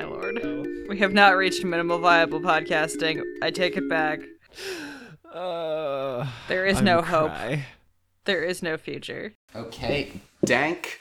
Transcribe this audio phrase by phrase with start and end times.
[0.00, 0.40] my lord.
[0.88, 3.22] We have not reached minimal viable podcasting.
[3.42, 4.20] I take it back.
[5.32, 7.28] Uh, There is I'm no hope.
[7.30, 7.66] cry.
[8.24, 9.34] There is no future.
[9.54, 10.12] Okay,
[10.44, 10.98] Dank.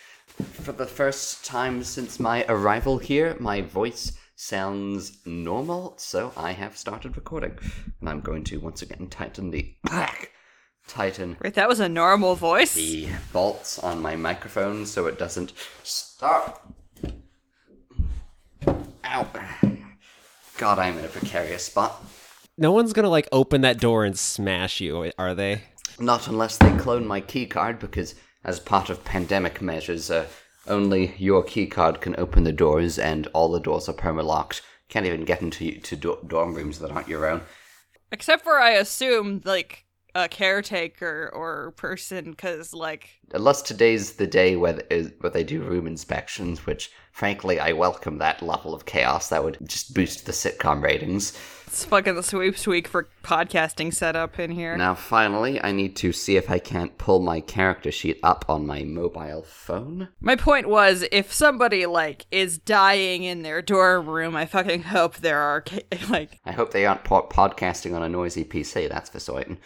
[0.53, 6.77] For the first time since my arrival here, my voice sounds normal, so I have
[6.77, 7.57] started recording.
[7.99, 9.75] And I'm going to once again tighten the
[10.87, 12.73] tighten Wait, that was a normal voice?
[12.73, 15.53] the bolts on my microphone so it doesn't
[15.83, 16.73] stop.
[19.19, 19.27] Ow.
[20.57, 22.01] God, I'm in a precarious spot.
[22.57, 25.63] No one's gonna like open that door and smash you, are they?
[25.99, 28.15] Not unless they clone my keycard, because
[28.45, 30.27] as part of pandemic measures, uh,
[30.67, 34.61] only your keycard can open the doors, and all the doors are perma-locked.
[34.87, 37.41] Can't even get into to do- dorm rooms that aren't your own.
[38.11, 44.55] Except for, I assume, like, a caretaker or person, because, like, Unless today's the day
[44.55, 48.85] where, th- is- where they do room inspections, which, frankly, I welcome that level of
[48.85, 49.29] chaos.
[49.29, 51.37] That would just boost the sitcom ratings.
[51.67, 54.75] it's fucking the sweeps week for podcasting setup in here.
[54.75, 58.65] Now, finally, I need to see if I can't pull my character sheet up on
[58.65, 60.07] my mobile phone.
[60.19, 65.17] My point was, if somebody, like, is dying in their dorm room, I fucking hope
[65.17, 65.63] there are,
[66.09, 69.59] like, I hope they aren't po- podcasting on a noisy PC, that's for certain.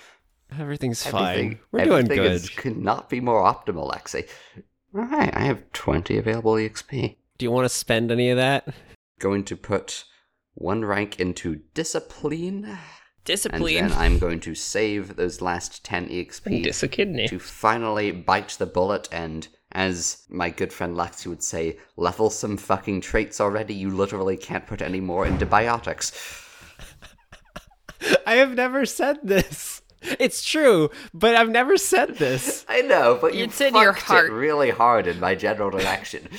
[0.59, 1.23] Everything's fine.
[1.37, 2.31] Everything- We're doing everything good.
[2.31, 4.27] is- could not be more optimal, Lexi.
[4.95, 7.17] Alright, I have 20 available EXP.
[7.37, 8.67] Do you want to spend any of that?
[9.19, 10.03] Going to put
[10.53, 12.77] one rank into discipline,
[13.25, 13.75] discipline.
[13.77, 16.79] and then I'm going to save those last 10 EXP Dis
[17.29, 22.55] to finally bite the bullet and, as my good friend Lexi would say, level some
[22.57, 23.73] fucking traits already.
[23.73, 26.11] You literally can't put any more into biotics.
[28.27, 29.72] I have never said this.
[30.19, 32.65] It's true, but I've never said this.
[32.67, 34.29] I know, but you It's in your fucked heart.
[34.29, 36.27] it really hard in my general direction.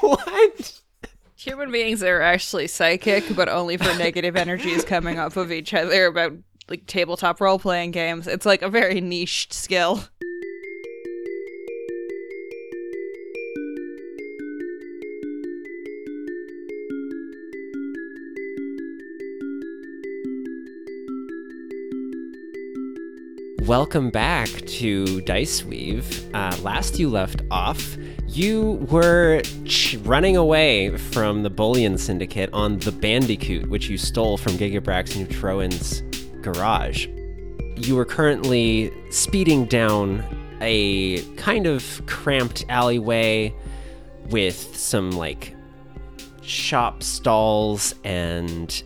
[0.00, 0.80] what?
[1.36, 6.06] Human beings are actually psychic, but only for negative energies coming off of each other
[6.06, 6.32] about
[6.68, 8.26] like tabletop role playing games.
[8.26, 10.04] It's like a very niched skill.
[23.70, 26.34] Welcome back to Dice Weave.
[26.34, 32.80] Uh, last you left off, you were ch- running away from the Bullion Syndicate on
[32.80, 36.02] the Bandicoot, which you stole from Gigabrax and Trowan's
[36.42, 37.06] garage.
[37.76, 40.24] You were currently speeding down
[40.60, 43.54] a kind of cramped alleyway
[44.30, 45.54] with some like
[46.42, 48.82] shop stalls and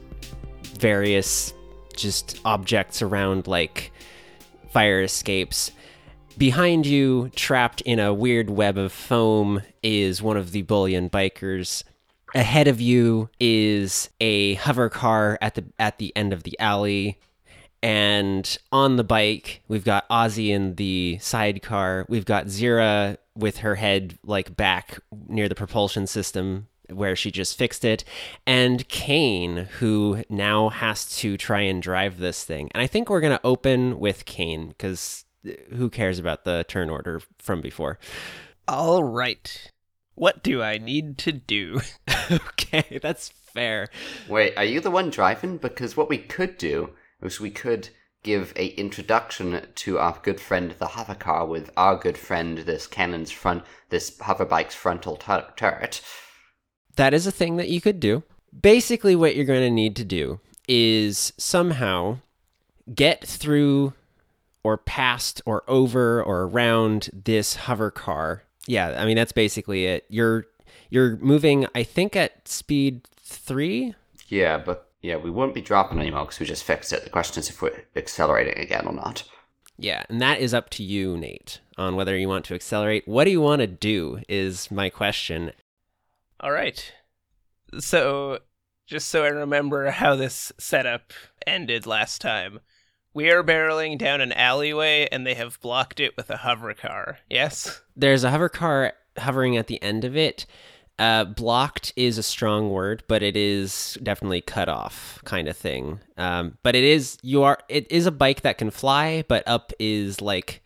[0.75, 1.55] various
[1.97, 3.93] just objects around like
[4.75, 5.71] fire escapes.
[6.37, 11.85] Behind you, trapped in a weird web of foam, is one of the bullion bikers.
[12.35, 17.21] Ahead of you is a hover car at the at the end of the alley.
[17.85, 22.05] And on the bike, we've got Ozzy in the sidecar.
[22.09, 24.99] We've got Zira with her head like back
[25.29, 28.05] near the propulsion system where she just fixed it,
[28.47, 32.71] and Kane, who now has to try and drive this thing.
[32.75, 36.65] And I think we're going to open with Kane because uh, who cares about the
[36.69, 37.99] turn order from before?
[38.69, 39.71] All right.
[40.15, 41.81] What do I need to do?
[42.31, 43.89] okay, that's fair.
[44.29, 45.57] Wait, are you the one driving?
[45.57, 46.91] Because what we could do
[47.21, 47.89] is we could
[48.23, 52.87] give a introduction to our good friend the hover car with our good friend this
[52.87, 56.01] cannon's front, this hoverbike's frontal tur- turret.
[56.97, 58.23] That is a thing that you could do.
[58.59, 62.19] Basically, what you're going to need to do is somehow
[62.95, 63.95] get through
[64.63, 68.43] or past or over or around this hover car.
[68.67, 70.07] Yeah, I mean that's basically it.
[70.09, 70.47] You're
[70.91, 73.95] you're moving I think at speed 3.
[74.29, 77.05] Yeah, but yeah, we won't be dropping anymore because we just fixed it.
[77.05, 79.25] The question is if we're accelerating again or not.
[79.77, 83.07] Yeah, and that is up to you, Nate, on whether you want to accelerate.
[83.07, 85.53] What do you want to do is my question.
[86.41, 86.93] All right.
[87.79, 88.41] So,
[88.87, 91.13] just so I remember how this setup
[91.47, 92.61] ended last time,
[93.15, 97.19] we are barreling down an alleyway and they have blocked it with a hover car.
[97.31, 97.81] Yes?
[97.97, 100.47] There's a hover car hovering at the end of it.
[100.99, 106.01] Uh, blocked is a strong word, but it is definitely cut off kind of thing.
[106.17, 109.73] Um, but it is you are it is a bike that can fly, but up
[109.81, 110.63] is like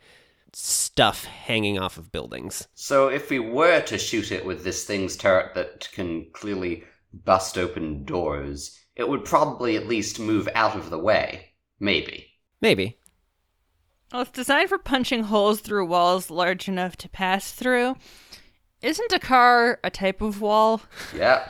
[0.54, 2.68] stuff hanging off of buildings.
[2.74, 7.58] So if we were to shoot it with this thing's turret that can clearly bust
[7.58, 11.52] open doors, it would probably at least move out of the way.
[11.80, 12.26] Maybe.
[12.60, 12.98] Maybe.
[14.12, 17.96] Well, it's designed for punching holes through walls large enough to pass through.
[18.80, 20.80] Isn't a car a type of wall?
[21.14, 21.46] Yeah.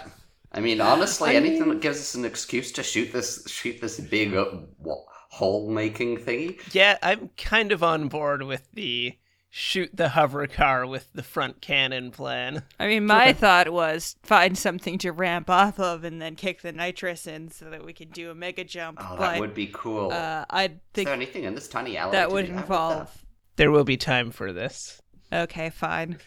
[0.50, 4.34] I mean, honestly, anything that gives us an excuse to shoot this shoot this big
[4.34, 4.46] uh,
[4.78, 5.04] wa-
[5.38, 6.60] hole making thingy.
[6.74, 9.16] Yeah, I'm kind of on board with the
[9.50, 12.62] shoot the hover car with the front cannon plan.
[12.78, 16.72] I mean, my thought was find something to ramp off of and then kick the
[16.72, 18.98] nitrous in so that we can do a mega jump.
[19.00, 20.12] Oh, but that would be cool.
[20.12, 23.24] uh, I Is think there anything in this tiny alley that would do with involve.
[23.56, 25.00] There will be time for this.
[25.32, 26.18] Okay, fine.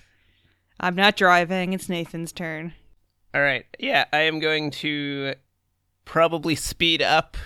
[0.79, 1.73] I'm not driving.
[1.73, 2.73] It's Nathan's turn.
[3.33, 3.65] All right.
[3.79, 5.35] Yeah, I am going to
[6.05, 7.37] probably speed up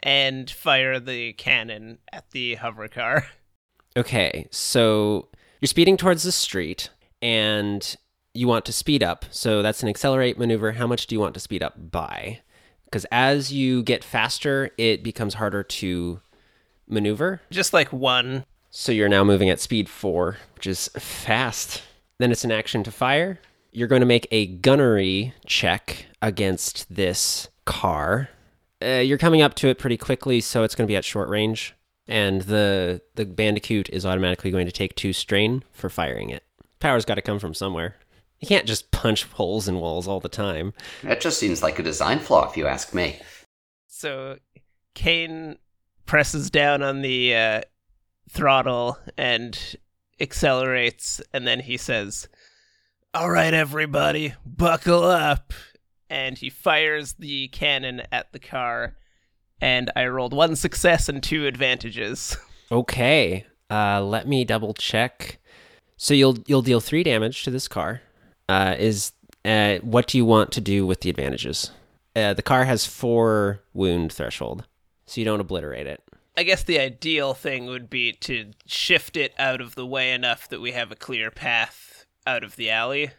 [0.00, 3.26] and fire the cannon at the hover car.
[3.96, 5.28] Okay, so
[5.60, 6.90] you're speeding towards the street
[7.20, 7.96] and
[8.32, 9.24] you want to speed up.
[9.30, 10.72] So that's an accelerate maneuver.
[10.72, 12.40] How much do you want to speed up by?
[12.84, 16.20] Because as you get faster, it becomes harder to
[16.86, 17.40] maneuver.
[17.50, 18.44] Just like one.
[18.70, 21.82] So you're now moving at speed four, which is fast.
[22.18, 23.40] Then it's an action to fire.
[23.72, 28.30] You're going to make a gunnery check against this car.
[28.82, 31.28] Uh, you're coming up to it pretty quickly, so it's going to be at short
[31.28, 31.74] range.
[32.06, 36.42] And the the bandicoot is automatically going to take two strain for firing it.
[36.80, 37.96] Power's got to come from somewhere.
[38.40, 40.72] You can't just punch holes in walls all the time.
[41.02, 41.20] that.
[41.20, 43.20] Just seems like a design flaw, if you ask me.
[43.88, 44.38] So
[44.94, 45.58] Kane
[46.06, 47.60] presses down on the uh,
[48.30, 49.76] throttle and
[50.20, 52.28] accelerates, and then he says,
[53.12, 55.52] All right, everybody, buckle up.
[56.10, 58.96] And he fires the cannon at the car,
[59.60, 62.36] and I rolled one success and two advantages.
[62.70, 65.38] Okay, uh, let me double check.
[65.96, 68.02] So you'll you'll deal three damage to this car.
[68.46, 69.12] Uh, is
[69.42, 71.70] uh, what do you want to do with the advantages?
[72.14, 74.66] Uh, the car has four wound threshold,
[75.06, 76.02] so you don't obliterate it.
[76.36, 80.48] I guess the ideal thing would be to shift it out of the way enough
[80.50, 83.10] that we have a clear path out of the alley.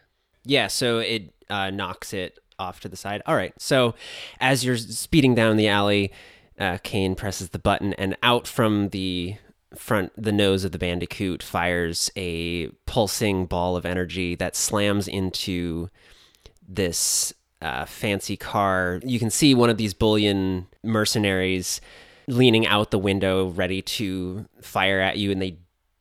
[0.44, 3.22] Yeah, so it uh, knocks it off to the side.
[3.26, 3.94] All right, so
[4.38, 6.12] as you're speeding down the alley,
[6.58, 9.36] uh, Kane presses the button, and out from the
[9.74, 15.88] front, the nose of the Bandicoot fires a pulsing ball of energy that slams into
[16.68, 19.00] this uh, fancy car.
[19.02, 21.80] You can see one of these bullion mercenaries
[22.28, 25.56] leaning out the window, ready to fire at you, and they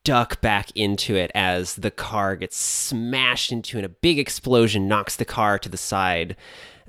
[0.09, 5.15] duck back into it as the car gets smashed into and a big explosion knocks
[5.15, 6.35] the car to the side.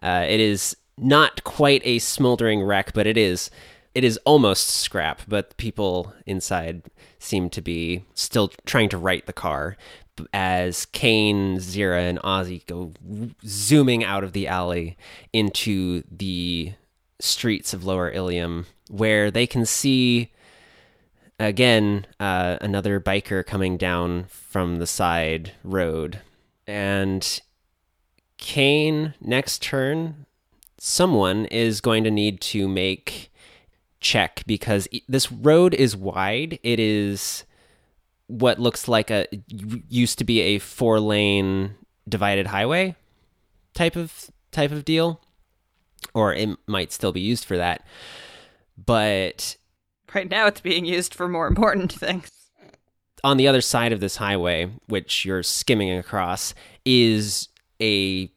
[0.03, 3.51] Uh, it is not quite a smoldering wreck, but it is
[3.95, 5.21] it is almost scrap.
[5.29, 6.85] But people inside
[7.19, 9.77] seem to be still trying to right the car
[10.33, 12.95] as Kane, Zira, and Ozzy go
[13.45, 14.97] zooming out of the alley
[15.35, 16.73] into the
[17.19, 20.33] streets of Lower Ilium, where they can see
[21.41, 26.21] again uh, another biker coming down from the side road.
[26.67, 27.41] And
[28.37, 30.27] kane next turn
[30.79, 33.33] someone is going to need to make
[34.01, 36.59] check because this road is wide.
[36.63, 37.45] It is
[38.27, 41.75] what looks like a used to be a four lane
[42.09, 42.95] divided highway
[43.75, 45.21] type of type of deal
[46.15, 47.85] or it might still be used for that.
[48.77, 49.57] But
[50.15, 52.31] Right now, it's being used for more important things.
[53.23, 57.49] on the other side of this highway, which you're skimming across, is
[57.81, 58.31] a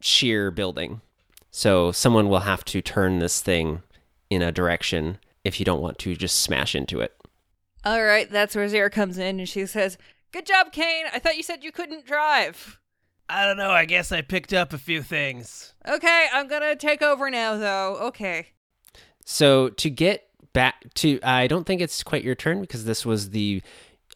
[0.00, 1.00] sheer building.
[1.50, 3.82] So someone will have to turn this thing
[4.30, 7.14] in a direction if you don't want to just smash into it.
[7.84, 9.98] All right, that's where Zira comes in and she says,
[10.30, 11.06] Good job, Kane.
[11.12, 12.78] I thought you said you couldn't drive.
[13.30, 15.74] I don't know, I guess I picked up a few things.
[15.86, 17.96] Okay, I'm gonna take over now, though.
[18.08, 18.48] Okay.
[19.24, 20.27] So to get
[20.58, 23.62] back to, I don't think it's quite your turn because this was the.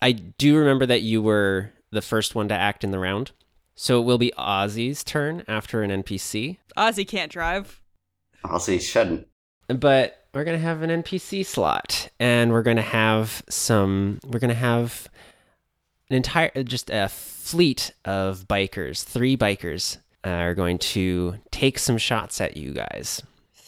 [0.03, 3.31] I do remember that you were the first one to act in the round.
[3.77, 6.59] So it will be Ozzy's turn after an NPC.
[6.77, 7.81] Ozzy can't drive.
[8.45, 9.29] Ozzy shouldn't.
[9.69, 15.09] but we're gonna have an npc slot and we're gonna have some we're gonna have
[16.11, 21.99] an entire just a fleet of bikers three bikers uh, are going to take some
[21.99, 23.23] shots at you guys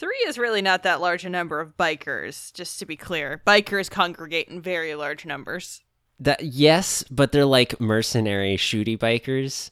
[0.04, 3.40] Three is really not that large a number of bikers, just to be clear.
[3.46, 5.80] Bikers congregate in very large numbers.
[6.20, 9.70] that yes but they're like mercenary shooty bikers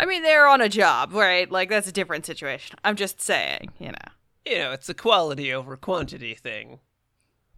[0.00, 1.50] I mean, they're on a job, right?
[1.50, 2.78] Like, that's a different situation.
[2.84, 4.08] I'm just saying, you know.
[4.46, 6.78] You know, it's a quality over quantity thing.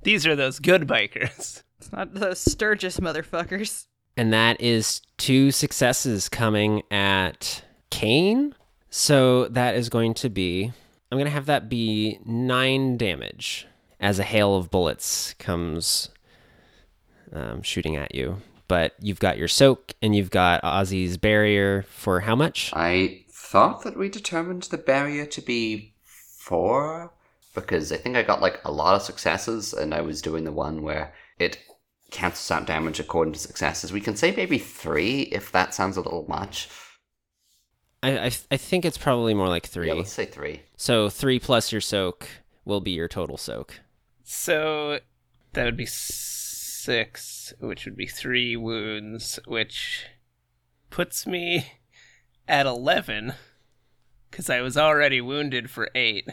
[0.02, 1.62] These are those good bikers.
[1.78, 3.86] It's not those Sturgis motherfuckers.
[4.16, 8.54] and that is two successes coming at Kane.
[8.90, 10.72] So that is going to be,
[11.10, 13.66] I'm going to have that be nine damage
[13.98, 16.08] as a hail of bullets comes
[17.32, 18.40] um, shooting at you.
[18.68, 22.70] but you've got your soak and you've got Ozzy's barrier for how much?
[22.72, 27.12] I thought that we determined the barrier to be four
[27.52, 30.52] because I think I got like a lot of successes and I was doing the
[30.52, 31.58] one where it
[32.12, 33.92] cancels out damage according to successes.
[33.92, 36.68] We can say maybe three if that sounds a little much.
[38.04, 39.88] I, I, I think it's probably more like three.
[39.88, 40.62] Yeah, let's say three.
[40.80, 42.26] So three plus your soak
[42.64, 43.80] will be your total soak.
[44.24, 45.00] So
[45.52, 50.06] that would be six, which would be three wounds, which
[50.88, 51.72] puts me
[52.48, 53.34] at 11
[54.30, 56.26] because I was already wounded for eight,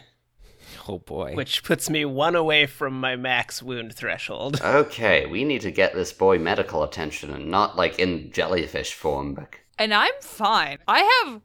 [0.87, 1.33] Oh boy.
[1.35, 4.61] which puts me one away from my max wound threshold.
[4.63, 9.33] Okay, we need to get this boy medical attention and not like in jellyfish form,
[9.33, 10.77] but And I'm fine.
[10.87, 11.41] I have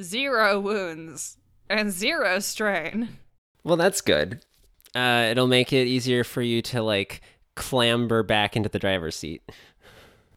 [0.00, 1.37] zero wounds
[1.70, 3.08] and zero strain.
[3.64, 4.44] Well, that's good.
[4.94, 7.20] Uh, it'll make it easier for you to like
[7.54, 9.42] clamber back into the driver's seat.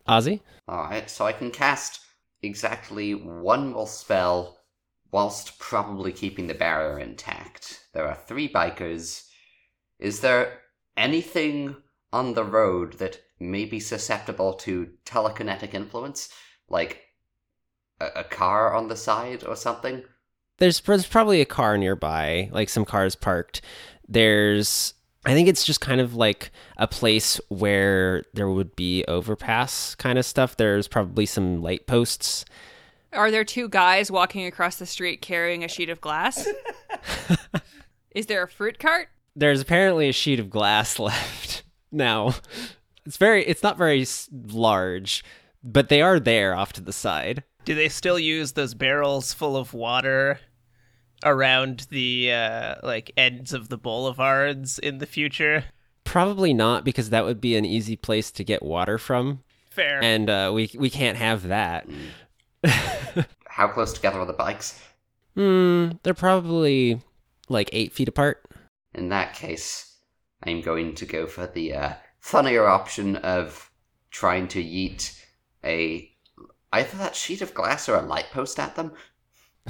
[0.07, 0.41] Ozzy?
[0.69, 2.01] Alright, so I can cast
[2.41, 4.57] exactly one more spell
[5.11, 7.85] whilst probably keeping the barrier intact.
[7.93, 9.27] There are three bikers.
[9.99, 10.59] Is there
[10.97, 11.75] anything
[12.11, 16.29] on the road that may be susceptible to telekinetic influence?
[16.69, 17.01] Like
[17.99, 20.03] a, a car on the side or something?
[20.61, 23.61] There's, there's probably a car nearby, like some cars parked.
[24.07, 24.93] There's,
[25.25, 30.19] I think it's just kind of like a place where there would be overpass kind
[30.19, 30.55] of stuff.
[30.55, 32.45] There's probably some light posts.
[33.11, 36.47] Are there two guys walking across the street carrying a sheet of glass?
[38.11, 39.07] Is there a fruit cart?
[39.35, 41.63] There's apparently a sheet of glass left.
[41.91, 42.35] Now,
[43.03, 45.23] it's very, it's not very large,
[45.63, 47.45] but they are there off to the side.
[47.65, 50.39] Do they still use those barrels full of water
[51.23, 55.65] around the uh, like ends of the boulevards in the future?
[56.03, 60.03] Probably not, because that would be an easy place to get water from, Fair.
[60.03, 61.87] and uh, we we can't have that.
[63.47, 64.81] How close together are the bikes?
[65.35, 67.01] Hmm, they're probably
[67.49, 68.43] like eight feet apart.
[68.93, 69.95] In that case,
[70.43, 73.71] I'm going to go for the uh, funnier option of
[74.09, 75.17] trying to yeet
[75.63, 76.09] a
[76.73, 78.93] either that sheet of glass or a light post at them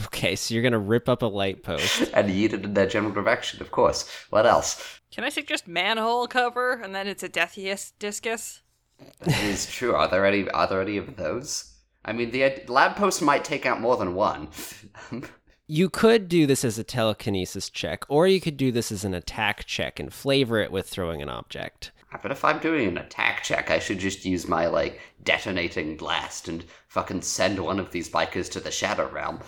[0.05, 2.09] Okay, so you're gonna rip up a light post.
[2.13, 3.61] and yeet it in their general direction.
[3.61, 4.09] Of course.
[4.29, 4.99] What else?
[5.11, 8.61] Can I suggest manhole cover and then it's a Deathius discus?
[9.21, 9.95] It is true.
[9.95, 10.49] Are there any?
[10.49, 11.73] Are there any of those?
[12.05, 14.49] I mean, the lab post might take out more than one.
[15.67, 19.13] You could do this as a telekinesis check, or you could do this as an
[19.13, 21.93] attack check and flavor it with throwing an object.
[22.11, 25.95] Ah, but if I'm doing an attack check, I should just use my like detonating
[25.95, 29.39] blast and fucking send one of these bikers to the shadow realm.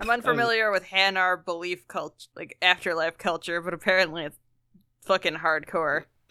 [0.00, 4.38] I'm unfamiliar with Hanar belief culture, like afterlife culture, but apparently it's
[5.02, 6.04] fucking hardcore.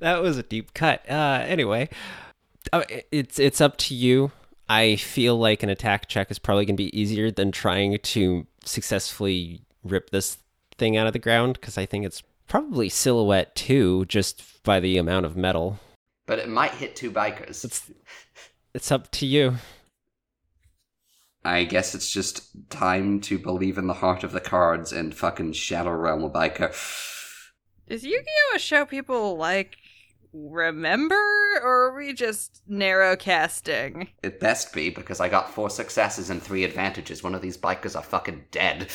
[0.00, 1.08] that was a deep cut.
[1.08, 1.88] Uh, anyway,
[2.72, 4.32] uh, it's it's up to you.
[4.68, 8.46] I feel like an attack check is probably going to be easier than trying to
[8.64, 10.38] successfully rip this
[10.78, 14.98] thing out of the ground because I think it's probably silhouette too, just by the
[14.98, 15.78] amount of metal.
[16.26, 17.64] But it might hit two bikers.
[17.64, 17.90] It's
[18.74, 19.54] it's up to you.
[21.44, 25.54] I guess it's just time to believe in the heart of the cards and fucking
[25.54, 26.72] Shadow Realm a biker.
[27.88, 29.76] Is Yu-Gi-Oh a show people like
[30.32, 31.16] remember,
[31.62, 34.08] or are we just narrow casting?
[34.22, 37.22] It best be because I got four successes and three advantages.
[37.22, 38.88] One of these bikers are fucking dead.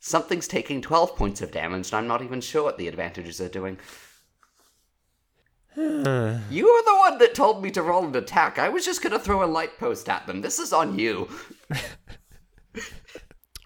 [0.00, 3.48] Something's taking 12 points of damage, and I'm not even sure what the advantages are
[3.48, 3.78] doing.
[5.76, 8.58] You were the one that told me to roll an attack.
[8.58, 10.40] I was just gonna throw a light post at them.
[10.40, 11.28] This is on you.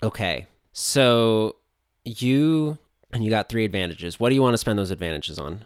[0.02, 1.56] Okay, so
[2.04, 2.78] you
[3.12, 4.20] and you got three advantages.
[4.20, 5.64] What do you want to spend those advantages on?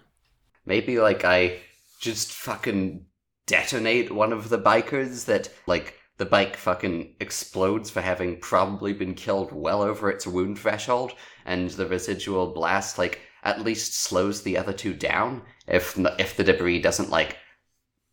[0.64, 1.58] Maybe like I
[2.00, 3.04] just fucking
[3.46, 9.14] detonate one of the bikers that like the bike fucking explodes for having probably been
[9.14, 11.12] killed well over its wound threshold
[11.44, 16.44] and the residual blast like at least slows the other two down if if the
[16.44, 17.38] debris doesn't like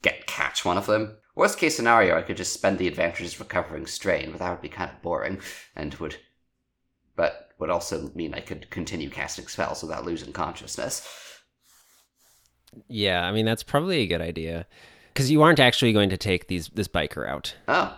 [0.02, 1.18] get catch one of them.
[1.36, 4.70] Worst case scenario, I could just spend the advantages recovering strain, but that would be
[4.70, 5.40] kind of boring
[5.76, 6.18] and would
[7.16, 11.08] but would also mean I could continue casting spells without losing consciousness.
[12.88, 14.68] Yeah, I mean that's probably a good idea
[15.14, 17.56] because you aren't actually going to take these this biker out.
[17.68, 17.98] Oh.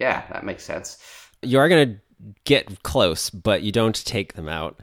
[0.00, 0.98] Yeah, that makes sense.
[1.42, 2.00] You are going to
[2.44, 4.80] get close, but you don't take them out.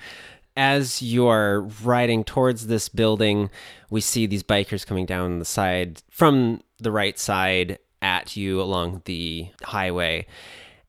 [0.58, 3.52] As you are riding towards this building,
[3.92, 9.04] we see these bikers coming down the side from the right side at you along
[9.06, 10.26] the highway.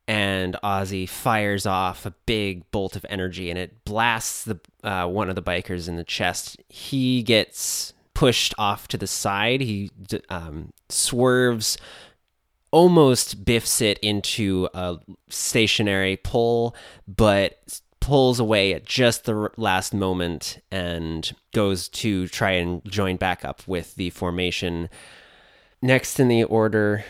[0.08, 5.28] and Ozzy fires off a big bolt of energy, and it blasts the uh, one
[5.28, 6.56] of the bikers in the chest.
[6.70, 9.60] He gets pushed off to the side.
[9.60, 9.90] He
[10.30, 11.76] um, swerves,
[12.70, 14.96] almost biffs it into a
[15.28, 16.74] stationary pole,
[17.06, 23.44] but pulls away at just the last moment and goes to try and join back
[23.44, 24.88] up with the formation.
[25.82, 27.04] Next in the order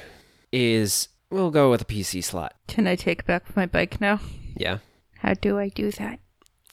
[0.51, 2.57] is we'll go with a PC slot.
[2.67, 4.19] Can I take back my bike now?
[4.57, 4.79] Yeah.
[5.19, 6.19] How do I do that?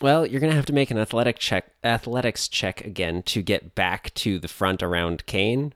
[0.02, 4.12] Well, you're gonna have to make an athletic check, athletics check again to get back
[4.16, 5.76] to the front around Kane.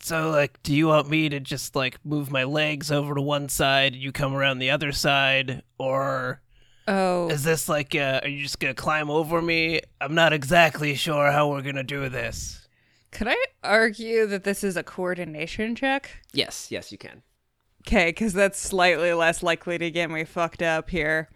[0.00, 3.48] So, like, do you want me to just, like, move my legs over to one
[3.48, 5.64] side, you come around the other side?
[5.78, 6.42] Or
[6.88, 9.80] Oh, is this like, uh, are you just gonna climb over me?
[10.00, 12.66] I'm not exactly sure how we're gonna do this.
[13.10, 16.10] could I argue that this is a coordination check?
[16.32, 17.22] Yes, yes, you can.
[17.86, 21.28] Okay, because that's slightly less likely to get me fucked up here.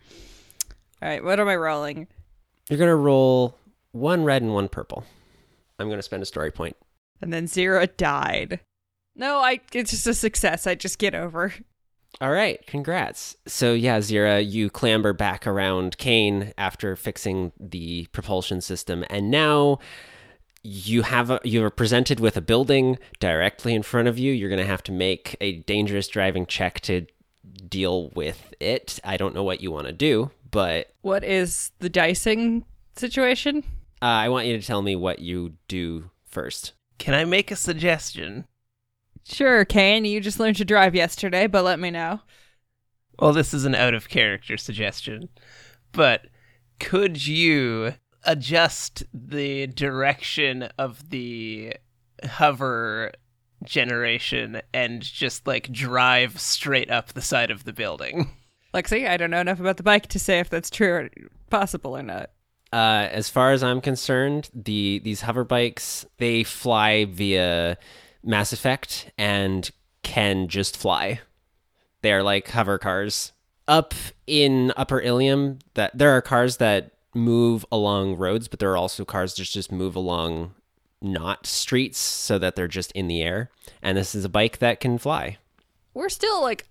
[1.02, 2.06] All right, what am I rolling?
[2.68, 3.56] You're gonna roll
[3.92, 5.04] one red and one purple.
[5.78, 6.76] I'm gonna spend a story point.
[7.20, 8.60] And then zero died.
[9.16, 9.60] No, I.
[9.72, 10.66] It's just a success.
[10.66, 11.52] I just get over.
[12.20, 13.36] All right, congrats.
[13.46, 19.78] So yeah, Zira, you clamber back around Kane after fixing the propulsion system, and now
[20.62, 24.32] you have a, you are presented with a building directly in front of you.
[24.32, 27.06] You're going to have to make a dangerous driving check to
[27.68, 29.00] deal with it.
[29.02, 33.64] I don't know what you want to do, but What is the dicing situation?
[34.02, 36.72] uh, I want you to tell me what you do first.
[36.98, 38.44] Can I make a suggestion?
[39.24, 40.04] Sure, Kane.
[40.04, 42.20] You just learned to drive yesterday, but let me know.
[43.18, 45.28] Well, this is an out of character suggestion,
[45.92, 46.26] but
[46.78, 51.76] could you adjust the direction of the
[52.24, 53.12] hover
[53.64, 58.30] generation and just like drive straight up the side of the building?
[58.74, 61.10] Lexi, I don't know enough about the bike to say if that's true or
[61.50, 62.30] possible or not.
[62.72, 67.76] Uh, as far as I'm concerned, the these hover bikes they fly via
[68.22, 69.70] Mass Effect and
[70.02, 71.20] can just fly.
[72.02, 73.32] They're like hover cars.
[73.68, 73.94] Up
[74.26, 79.04] in Upper Ilium, that there are cars that move along roads, but there are also
[79.04, 80.54] cars that just move along
[81.02, 83.50] not streets, so that they're just in the air.
[83.80, 85.38] And this is a bike that can fly.
[85.94, 86.66] We're still like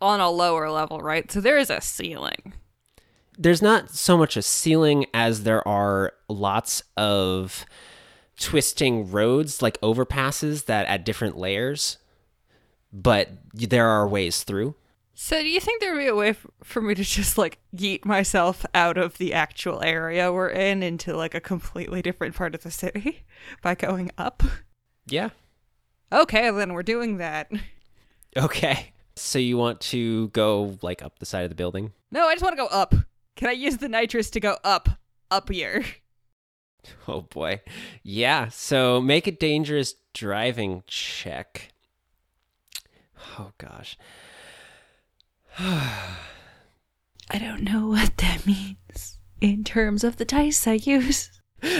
[0.00, 1.30] on a lower level, right?
[1.30, 2.54] So there is a ceiling.
[3.38, 7.64] there's not so much a ceiling as there are lots of
[8.40, 11.98] twisting roads like overpasses that at different layers
[12.92, 14.74] but there are ways through
[15.14, 18.04] So do you think there would be a way for me to just like yeet
[18.04, 22.62] myself out of the actual area we're in into like a completely different part of
[22.62, 23.24] the city
[23.62, 24.42] by going up?
[25.06, 25.30] yeah
[26.10, 27.50] Okay, then we're doing that.
[28.36, 32.34] okay so you want to go like up the side of the building No, I
[32.34, 32.94] just want to go up.
[33.36, 34.88] Can I use the nitrous to go up?
[35.30, 35.84] Up here.
[37.08, 37.60] oh boy
[38.02, 41.72] yeah so make a dangerous driving check
[43.38, 43.96] oh gosh
[45.58, 51.30] I don't know what that means in terms of the dice I use.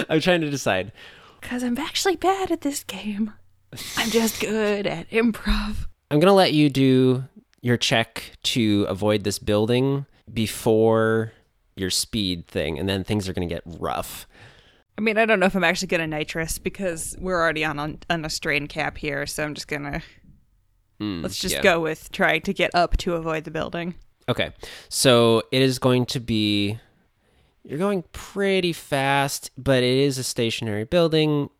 [0.08, 0.92] i'm trying to decide
[1.40, 3.32] Because I'm actually bad at this game.
[3.96, 5.86] I'm just good at improv.
[6.10, 7.24] I'm gonna let you do
[7.60, 11.32] your check to avoid this building before
[11.76, 14.26] your speed thing, and then things are gonna get rough.
[14.98, 17.78] I mean, I don't know if I'm actually going to nitrous because we're already on,
[17.78, 20.02] on on a strain cap here, so I'm just gonna
[21.00, 21.62] Mm, let's just yeah.
[21.62, 23.94] go with trying to get up to avoid the building.
[24.28, 24.50] Okay,
[24.88, 26.78] so it is going to be.
[27.64, 31.50] You're going pretty fast, but it is a stationary building.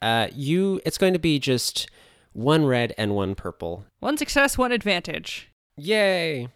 [0.00, 1.90] Uh, you, it's going to be just
[2.32, 3.84] one red and one purple.
[4.00, 5.48] One success, one advantage.
[5.76, 6.48] Yay!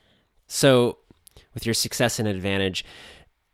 [0.47, 0.99] So,
[1.53, 2.85] with your success and advantage,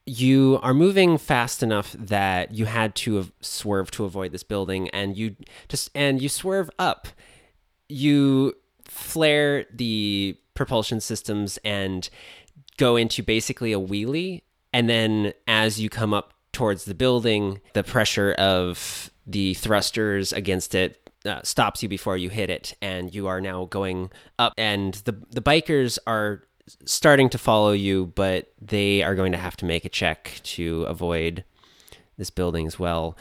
[0.08, 5.16] you are moving fast enough that you had to swerve to avoid this building, and
[5.16, 5.36] you
[5.68, 7.08] just and you swerve up.
[7.88, 12.08] You flare the propulsion systems and
[12.76, 14.42] go into basically a wheelie,
[14.72, 20.74] and then as you come up towards the building, the pressure of the thrusters against
[20.74, 24.54] it uh, stops you before you hit it, and you are now going up.
[24.56, 26.44] And the the bikers are
[26.84, 30.82] starting to follow you, but they are going to have to make a check to
[30.84, 31.44] avoid
[32.16, 33.16] this building as well.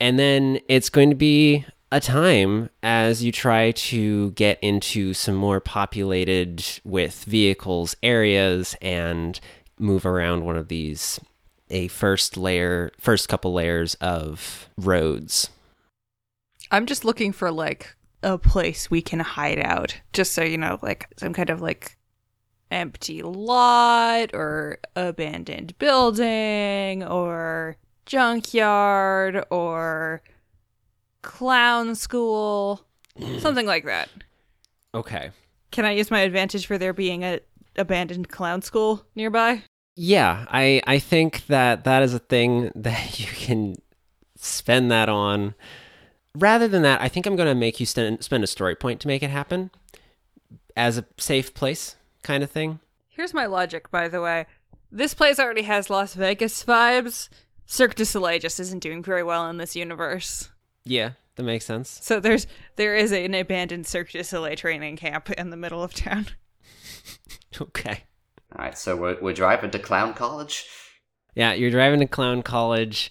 [0.00, 5.34] And then it's going to be a time as you try to get into some
[5.34, 9.40] more populated with vehicles areas and
[9.78, 11.18] move around one of these
[11.70, 15.50] a first layer first couple layers of roads.
[16.70, 20.78] I'm just looking for like a place we can hide out, just so you know,
[20.82, 21.97] like some kind of like
[22.70, 27.76] empty lot or abandoned building or
[28.06, 30.22] junkyard or
[31.22, 32.80] clown school,
[33.38, 34.08] something like that.
[34.94, 35.30] Okay.
[35.70, 37.40] Can I use my advantage for there being a
[37.76, 39.62] abandoned clown school nearby?
[39.94, 43.76] Yeah, I I think that that is a thing that you can
[44.36, 45.54] spend that on.
[46.34, 49.00] Rather than that, I think I'm going to make you st- spend a story point
[49.00, 49.70] to make it happen
[50.76, 52.80] as a safe place kind of thing.
[53.08, 54.46] Here's my logic, by the way.
[54.90, 57.28] This place already has Las Vegas vibes.
[57.66, 60.48] Cirque du Soleil just isn't doing very well in this universe.
[60.84, 61.98] Yeah, that makes sense.
[62.02, 65.94] So there's there is an abandoned Cirque du Soleil training camp in the middle of
[65.94, 66.28] town.
[67.60, 68.04] Okay.
[68.56, 70.66] All right, so we're, we're driving to Clown College.
[71.34, 73.10] Yeah, you're driving to Clown College.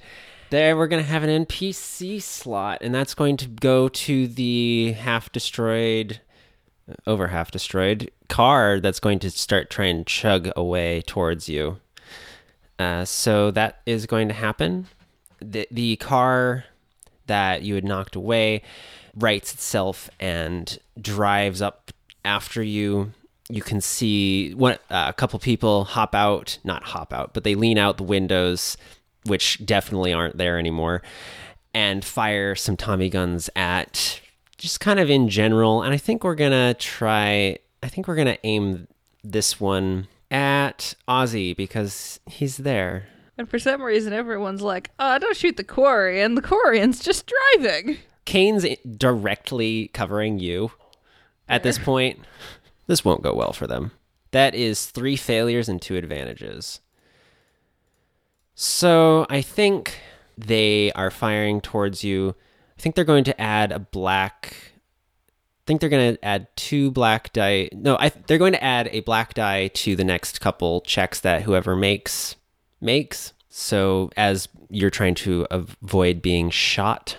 [0.49, 4.93] There, we're going to have an NPC slot, and that's going to go to the
[4.93, 6.21] half destroyed,
[7.05, 11.79] over half destroyed car that's going to start trying to chug away towards you.
[12.79, 14.87] Uh, so that is going to happen.
[15.39, 16.65] The, the car
[17.27, 18.61] that you had knocked away
[19.15, 21.91] rights itself and drives up
[22.23, 23.13] after you.
[23.49, 27.55] You can see what uh, a couple people hop out, not hop out, but they
[27.55, 28.77] lean out the windows,
[29.25, 31.01] which definitely aren't there anymore,
[31.73, 34.19] and fire some Tommy guns at
[34.57, 35.83] just kind of in general.
[35.83, 37.59] And I think we're gonna try.
[37.83, 38.87] I think we're gonna aim
[39.23, 43.07] this one at Ozzy because he's there.
[43.37, 47.31] And for some reason, everyone's like, "Oh, don't shoot the quarry," and the Quarian's just
[47.55, 47.97] driving.
[48.25, 48.65] Kane's
[48.97, 50.71] directly covering you
[51.47, 52.19] at this point.
[52.87, 53.91] This won't go well for them.
[54.31, 56.81] That is three failures and two advantages.
[58.55, 59.99] So I think
[60.37, 62.35] they are firing towards you.
[62.77, 64.55] I think they're going to add a black.
[64.55, 67.69] I think they're going to add two black die.
[67.73, 71.41] No, I, they're going to add a black die to the next couple checks that
[71.41, 72.35] whoever makes
[72.79, 73.33] makes.
[73.49, 77.17] So as you're trying to avoid being shot,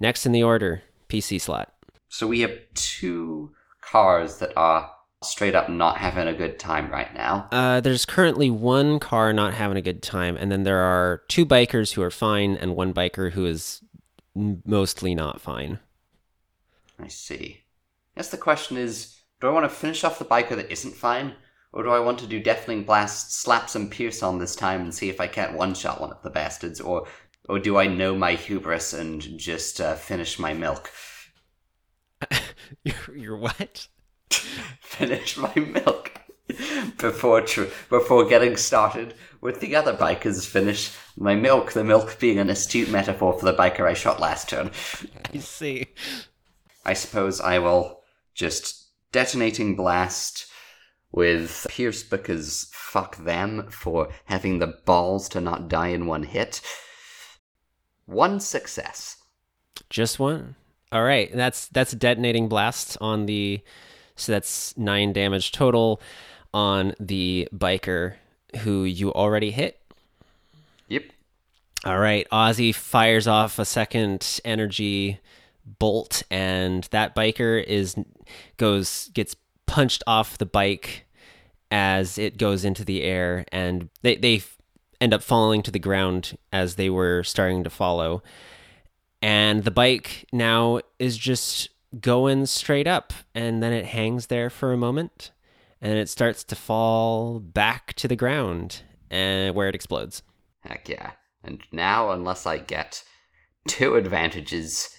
[0.00, 1.72] next in the order, PC slot.
[2.08, 4.90] So we have two cars that are
[5.22, 7.46] straight up not having a good time right now.
[7.52, 11.44] Uh, there's currently one car not having a good time, and then there are two
[11.44, 13.82] bikers who are fine, and one biker who is
[14.34, 15.78] mostly not fine.
[16.98, 17.64] I see.
[18.16, 21.34] Guess the question is do I want to finish off the biker that isn't fine?
[21.72, 24.94] Or do I want to do Deafening Blast, slap some Pierce on this time and
[24.94, 26.80] see if I can't one shot one of the bastards?
[26.80, 27.06] Or
[27.48, 30.90] or do I know my hubris and just uh, finish my milk?
[32.84, 33.88] You're, you're what?
[34.30, 36.12] finish my milk
[36.98, 40.46] before tr- before getting started with the other bikers.
[40.46, 41.72] Finish my milk.
[41.72, 44.70] The milk being an astute metaphor for the biker I shot last turn.
[45.34, 45.86] I see.
[46.84, 48.00] I suppose I will
[48.34, 50.46] just detonating blast
[51.12, 56.62] with Pierce because fuck them for having the balls to not die in one hit.
[58.06, 59.16] One success.
[59.90, 60.56] Just one.
[60.92, 63.60] All right, that's that's detonating blast on the.
[64.16, 66.00] So that's nine damage total
[66.52, 68.14] on the biker
[68.58, 69.79] who you already hit.
[71.84, 75.18] All right, Ozzy fires off a second energy
[75.64, 77.96] bolt, and that biker is
[78.58, 79.34] goes gets
[79.66, 81.06] punched off the bike
[81.70, 84.42] as it goes into the air, and they they
[85.00, 88.22] end up falling to the ground as they were starting to follow.
[89.22, 94.72] And the bike now is just going straight up, and then it hangs there for
[94.72, 95.30] a moment,
[95.80, 100.22] and it starts to fall back to the ground, and where it explodes.
[100.60, 101.12] Heck yeah.
[101.42, 103.02] And now, unless I get
[103.66, 104.94] two advantages,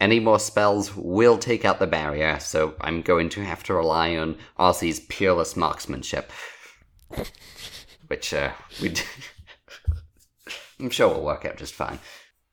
[0.00, 4.16] any more spells will take out the barrier, so I'm going to have to rely
[4.16, 6.30] on Ozzy's peerless marksmanship.
[8.06, 8.94] Which, uh, we
[10.80, 11.98] I'm sure will work out just fine.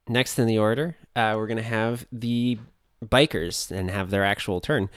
[0.08, 2.58] Next in the order, uh, we're going to have the
[3.04, 4.90] bikers and have their actual turn.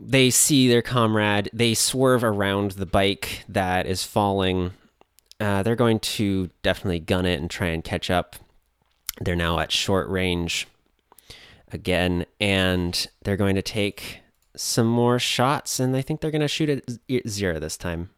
[0.00, 4.72] They see their comrade, they swerve around the bike that is falling.
[5.44, 8.36] Uh, they're going to definitely gun it and try and catch up.
[9.20, 10.66] They're now at short range
[11.70, 14.20] again, and they're going to take
[14.56, 18.08] some more shots, and I think they're going to shoot at z- Zira this time.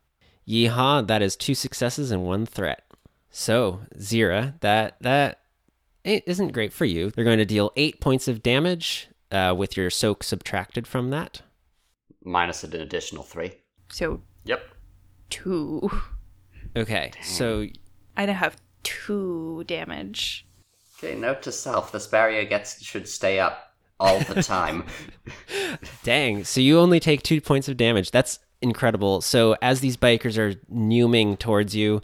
[0.46, 2.84] Yeehaw, that is two successes and one threat.
[3.30, 5.40] So, Zira, that that
[6.04, 7.10] it isn't great for you.
[7.10, 11.42] They're going to deal eight points of damage uh, with your soak subtracted from that.
[12.22, 13.54] Minus an additional three.
[13.90, 14.62] So Yep.
[15.28, 15.90] two.
[16.76, 17.66] Okay, so
[18.16, 20.46] I now have two damage.
[20.98, 24.84] Okay, note to self: this barrier gets should stay up all the time.
[26.02, 28.10] dang, so you only take two points of damage.
[28.10, 29.20] That's incredible.
[29.20, 32.00] So as these bikers are numing towards you,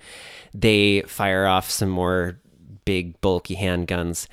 [0.55, 2.41] they fire off some more
[2.85, 4.27] big bulky handguns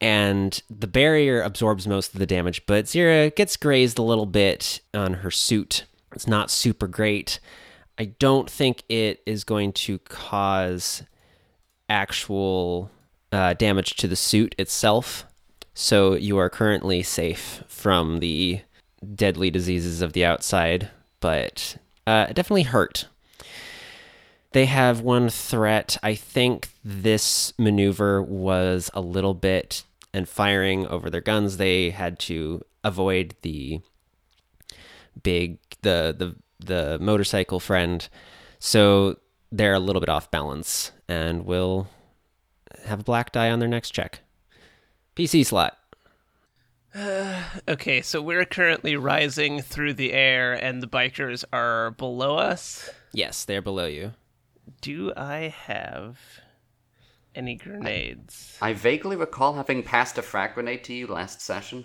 [0.00, 4.80] and the barrier absorbs most of the damage, but Zira gets grazed a little bit
[4.92, 5.84] on her suit.
[6.12, 7.40] It's not super great.
[7.98, 11.02] I don't think it is going to cause
[11.88, 12.90] actual
[13.32, 15.26] uh, damage to the suit itself.
[15.74, 18.60] So you are currently safe from the
[19.14, 23.08] deadly diseases of the outside, but uh, definitely hurt.
[24.52, 25.98] They have one threat.
[26.02, 32.18] I think this maneuver was a little bit, and firing over their guns, they had
[32.20, 33.80] to avoid the
[35.22, 38.08] big the the the motorcycle friend.
[38.58, 39.16] So
[39.52, 41.88] they're a little bit off balance and will
[42.84, 44.20] have a black die on their next check.
[45.14, 45.78] PC slot.
[47.68, 52.88] Okay, so we're currently rising through the air and the bikers are below us.
[53.12, 54.12] Yes, they're below you.
[54.80, 56.18] Do I have
[57.34, 58.56] any grenades?
[58.62, 61.84] I vaguely recall having passed a frag grenade to you last session.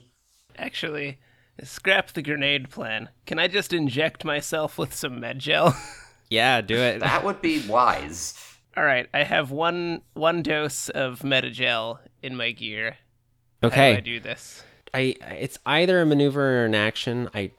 [0.57, 1.19] Actually,
[1.63, 3.09] scrap the grenade plan.
[3.25, 5.75] Can I just inject myself with some med gel?
[6.31, 7.01] Yeah, do it.
[7.01, 8.35] That would be wise.
[8.77, 12.95] All right, I have one one dose of Medi-gel in my gear.
[13.61, 13.89] Okay.
[13.89, 14.63] How do I do this?
[14.93, 17.29] I it's either a maneuver or an action.
[17.33, 17.51] I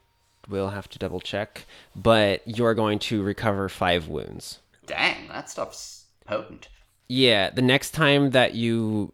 [0.48, 4.60] will have to double check, but you're going to recover 5 wounds.
[4.86, 6.68] Dang, that stuff's potent.
[7.08, 9.12] Yeah, the next time that you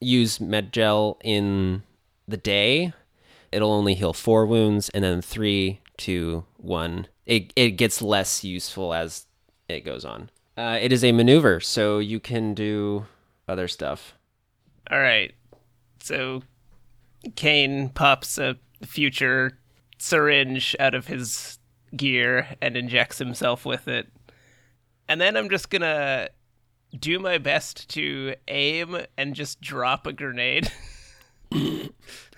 [0.00, 1.82] use Medgel in
[2.28, 2.92] the day,
[3.52, 7.08] it'll only heal four wounds, and then three, two, one.
[7.24, 9.26] It it gets less useful as
[9.68, 10.30] it goes on.
[10.56, 13.06] Uh, it is a maneuver, so you can do
[13.48, 14.14] other stuff.
[14.90, 15.34] All right.
[16.00, 16.42] So
[17.34, 19.58] Kane pops a future
[19.98, 21.58] syringe out of his
[21.96, 24.08] gear and injects himself with it.
[25.08, 26.30] And then I'm just going to
[26.98, 30.70] do my best to aim and just drop a grenade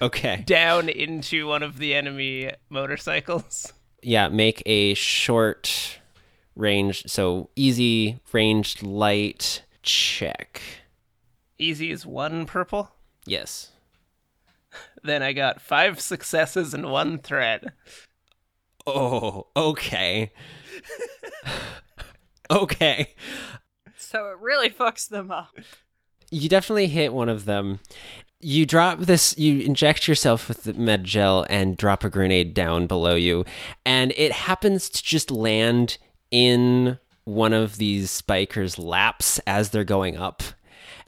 [0.01, 0.45] Okay.
[0.47, 3.73] down into one of the enemy motorcycles.
[4.03, 5.99] Yeah, make a short
[6.55, 10.63] range, so easy ranged light check.
[11.59, 12.93] Easy as one purple.
[13.27, 13.73] Yes.
[15.03, 17.65] Then I got five successes and one threat.
[18.87, 20.33] Oh, okay.
[22.51, 23.15] okay.
[23.97, 25.57] So it really fucks them up.
[26.31, 27.81] You definitely hit one of them.
[28.41, 32.87] You drop this, you inject yourself with the med gel and drop a grenade down
[32.87, 33.45] below you,
[33.85, 35.99] and it happens to just land
[36.31, 40.45] in one of these bikers' laps as they're going up.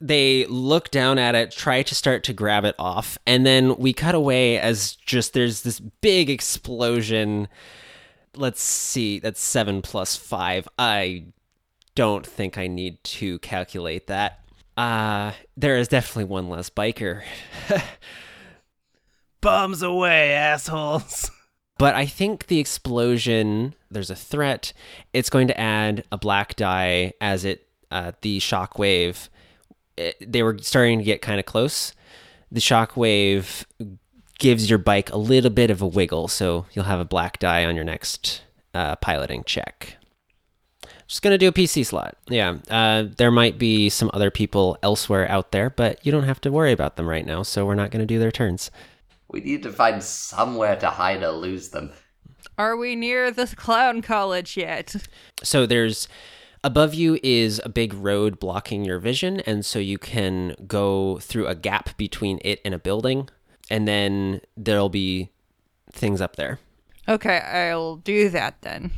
[0.01, 3.93] They look down at it, try to start to grab it off, and then we
[3.93, 7.47] cut away as just there's this big explosion.
[8.35, 10.67] Let's see, that's seven plus five.
[10.77, 11.27] I
[11.95, 14.40] don't think I need to calculate that.
[14.81, 17.21] Uh, there is definitely one less biker.
[19.41, 21.29] Bombs away, assholes.
[21.77, 24.71] But I think the explosion, there's a threat.
[25.13, 29.29] It's going to add a black die as it, uh, the shockwave.
[29.97, 31.95] It, they were starting to get kind of close.
[32.51, 33.65] The shockwave
[34.37, 37.65] gives your bike a little bit of a wiggle, so you'll have a black die
[37.65, 38.43] on your next
[38.75, 39.97] uh, piloting check.
[41.11, 42.15] Just gonna do a PC slot.
[42.29, 46.39] Yeah, uh, there might be some other people elsewhere out there, but you don't have
[46.39, 47.43] to worry about them right now.
[47.43, 48.71] So we're not gonna do their turns.
[49.27, 51.91] We need to find somewhere to hide or lose them.
[52.57, 54.95] Are we near the clown college yet?
[55.43, 56.07] So there's
[56.63, 61.47] above you is a big road blocking your vision, and so you can go through
[61.47, 63.27] a gap between it and a building,
[63.69, 65.29] and then there'll be
[65.91, 66.59] things up there.
[67.09, 68.91] Okay, I'll do that then.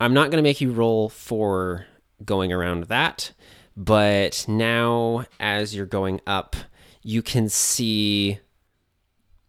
[0.00, 1.86] I'm not going to make you roll for
[2.24, 3.32] going around that,
[3.76, 6.56] but now as you're going up,
[7.02, 8.38] you can see.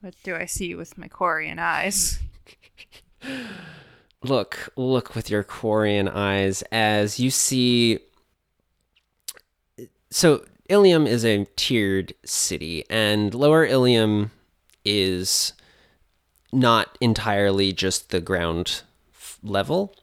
[0.02, 2.20] What do I see with my Quarian eyes?
[4.22, 8.00] Look, look with your Quarian eyes as you see.
[10.10, 14.32] So, Ilium is a tiered city, and Lower Ilium
[14.84, 15.54] is
[16.52, 18.82] not entirely just the ground
[19.16, 19.96] f- level.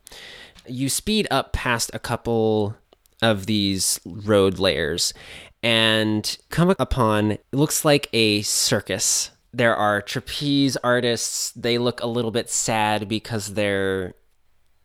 [0.67, 2.77] You speed up past a couple
[3.23, 5.15] of these road layers
[5.63, 9.31] and come upon it looks like a circus.
[9.53, 11.53] There are trapeze artists.
[11.53, 14.15] They look a little bit sad because they're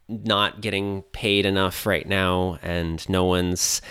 [0.07, 3.81] not getting paid enough right now and no one's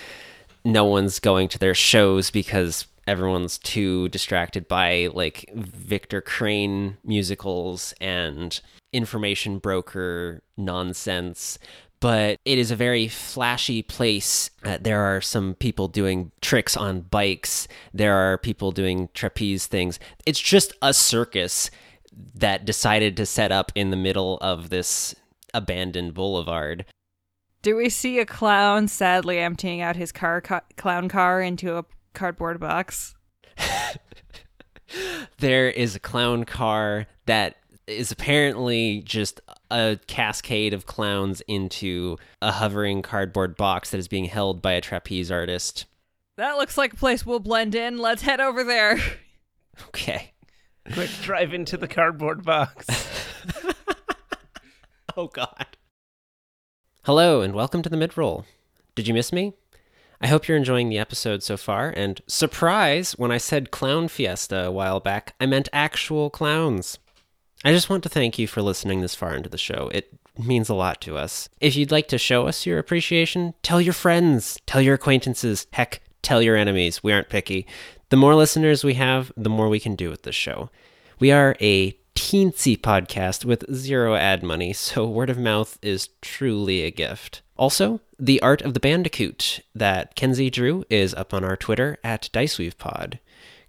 [0.64, 7.94] no one's going to their shows because everyone's too distracted by like Victor Crane musicals
[8.00, 8.60] and
[8.92, 11.59] information broker nonsense.
[12.00, 14.50] But it is a very flashy place.
[14.64, 17.68] Uh, there are some people doing tricks on bikes.
[17.92, 19.98] There are people doing trapeze things.
[20.24, 21.70] It's just a circus
[22.35, 25.14] that decided to set up in the middle of this
[25.53, 26.87] abandoned boulevard.
[27.62, 31.85] Do we see a clown sadly emptying out his car ca- clown car into a
[32.14, 33.14] cardboard box?
[35.38, 37.57] there is a clown car that
[37.90, 44.26] is apparently just a cascade of clowns into a hovering cardboard box that is being
[44.26, 45.87] held by a trapeze artist.
[46.37, 47.98] That looks like a place we'll blend in.
[47.98, 48.98] Let's head over there.
[49.88, 50.33] Okay.
[50.92, 52.87] Quick, drive into the cardboard box.
[55.16, 55.66] oh, God.
[57.05, 58.44] Hello, and welcome to the midroll.
[58.94, 59.55] Did you miss me?
[60.20, 64.66] I hope you're enjoying the episode so far, and surprise, when I said clown fiesta
[64.66, 66.98] a while back, I meant actual clowns.
[67.62, 69.90] I just want to thank you for listening this far into the show.
[69.92, 71.48] It means a lot to us.
[71.60, 76.00] If you'd like to show us your appreciation, tell your friends, tell your acquaintances, heck,
[76.22, 77.02] tell your enemies.
[77.02, 77.66] We aren't picky.
[78.08, 80.70] The more listeners we have, the more we can do with this show.
[81.18, 86.82] We are a teensy podcast with zero ad money, so word of mouth is truly
[86.82, 87.42] a gift.
[87.56, 92.30] Also, the art of the Bandicoot that Kenzie drew is up on our Twitter at
[92.32, 93.18] DiceweavePod.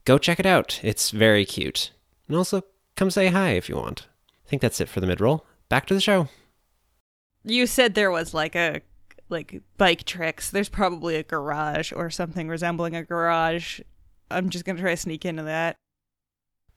[0.05, 0.79] Go check it out.
[0.81, 1.91] It's very cute.
[2.27, 2.63] And also,
[3.01, 4.07] come say hi if you want.
[4.45, 5.41] I think that's it for the midroll.
[5.69, 6.27] Back to the show.
[7.43, 8.81] You said there was like a
[9.27, 10.51] like bike tricks.
[10.51, 13.79] There's probably a garage or something resembling a garage.
[14.29, 15.77] I'm just gonna try to sneak into that.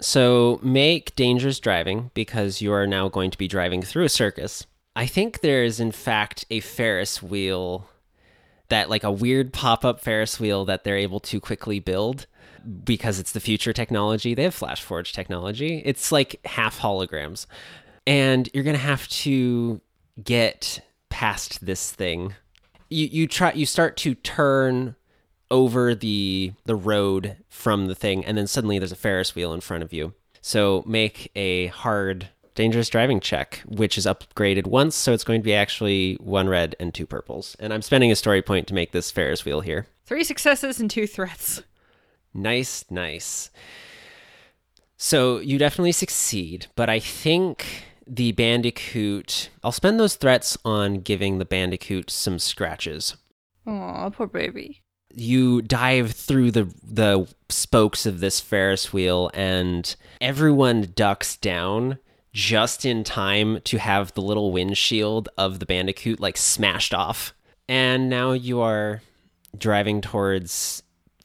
[0.00, 4.66] So make dangerous driving because you are now going to be driving through a circus.
[4.96, 7.86] I think there is in fact a Ferris wheel
[8.70, 12.26] that like a weird pop-up Ferris wheel that they're able to quickly build
[12.84, 14.34] because it's the future technology.
[14.34, 15.82] They have flash forge technology.
[15.84, 17.46] It's like half holograms.
[18.06, 19.80] And you're going to have to
[20.22, 22.34] get past this thing.
[22.90, 24.96] You you try you start to turn
[25.50, 29.60] over the the road from the thing and then suddenly there's a Ferris wheel in
[29.60, 30.12] front of you.
[30.40, 35.44] So make a hard dangerous driving check, which is upgraded once, so it's going to
[35.44, 37.56] be actually one red and two purples.
[37.58, 39.86] And I'm spending a story point to make this Ferris wheel here.
[40.06, 41.62] Three successes and two threats.
[42.34, 43.50] Nice, nice.
[44.96, 49.50] So you definitely succeed, but I think the bandicoot.
[49.62, 53.16] I'll spend those threats on giving the bandicoot some scratches.
[53.66, 54.82] Aw, poor baby.
[55.14, 61.98] you dive through the the spokes of this Ferris wheel and everyone ducks down
[62.32, 67.32] just in time to have the little windshield of the bandicoot like smashed off.
[67.68, 69.02] And now you are
[69.56, 70.82] driving towards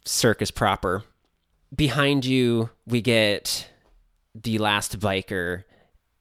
[0.10, 1.04] circus proper.
[1.76, 3.70] Behind you we get
[4.34, 5.64] the last biker.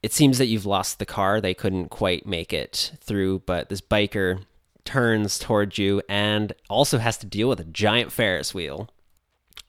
[0.01, 1.41] It seems that you've lost the car.
[1.41, 4.43] They couldn't quite make it through, but this biker
[4.85, 8.89] turns towards you and also has to deal with a giant Ferris wheel.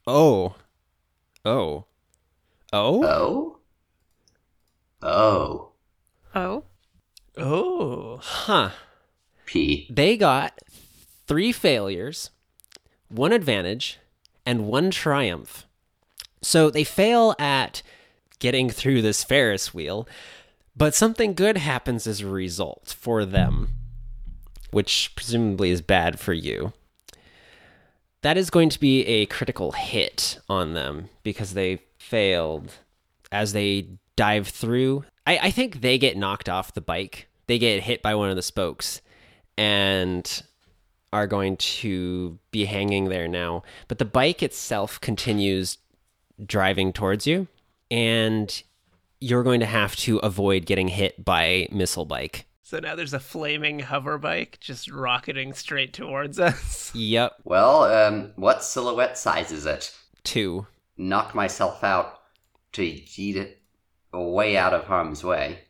[0.07, 0.55] Oh.
[1.45, 1.87] Oh.
[2.73, 3.05] Oh?
[3.05, 3.59] Oh?
[5.03, 5.73] Oh.
[6.35, 6.65] Oh.
[7.37, 8.17] Oh.
[8.23, 8.71] Huh.
[9.47, 9.87] P.
[9.91, 10.61] They got
[11.27, 12.31] three failures,
[13.09, 13.99] one advantage,
[14.51, 15.65] and one triumph.
[16.43, 17.85] So they fail at
[18.41, 20.09] getting through this Ferris wheel,
[20.77, 23.69] but something good happens as a result for them,
[24.73, 26.73] which presumably is bad for you.
[28.23, 32.73] That is going to be a critical hit on them because they failed
[33.31, 33.87] as they
[34.17, 35.05] dive through.
[35.29, 37.29] I, I think they get knocked off the bike.
[37.47, 39.01] They get hit by one of the spokes
[39.57, 40.43] and
[41.13, 43.63] are going to be hanging there now.
[43.89, 45.79] But the bike itself continues
[46.45, 47.49] driving towards you,
[47.91, 48.63] and
[49.21, 52.47] you're going to have to avoid getting hit by missile bike.
[52.63, 56.93] So now there's a flaming hover bike just rocketing straight towards us.
[56.95, 59.97] Yep, Well, um, what silhouette size is it?
[60.25, 60.67] two.
[60.97, 62.21] Knock myself out
[62.73, 63.61] to eat it
[64.13, 65.61] way out of harm's way.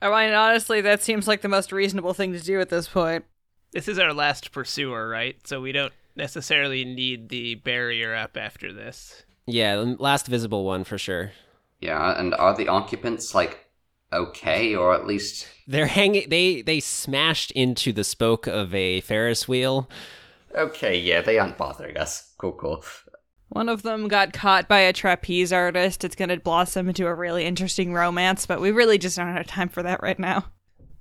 [0.00, 3.24] I mean, honestly, that seems like the most reasonable thing to do at this point.
[3.72, 5.36] This is our last pursuer, right?
[5.46, 9.24] So we don't necessarily need the barrier up after this.
[9.46, 11.32] Yeah, last visible one for sure.
[11.80, 13.66] Yeah, and are the occupants, like,
[14.12, 15.48] okay, or at least.
[15.66, 16.28] They're hanging.
[16.28, 19.88] They they smashed into the spoke of a Ferris wheel.
[20.54, 22.34] Okay, yeah, they aren't bothering us.
[22.38, 22.84] Cool, cool.
[23.48, 26.04] One of them got caught by a trapeze artist.
[26.04, 29.46] It's going to blossom into a really interesting romance, but we really just don't have
[29.46, 30.46] time for that right now.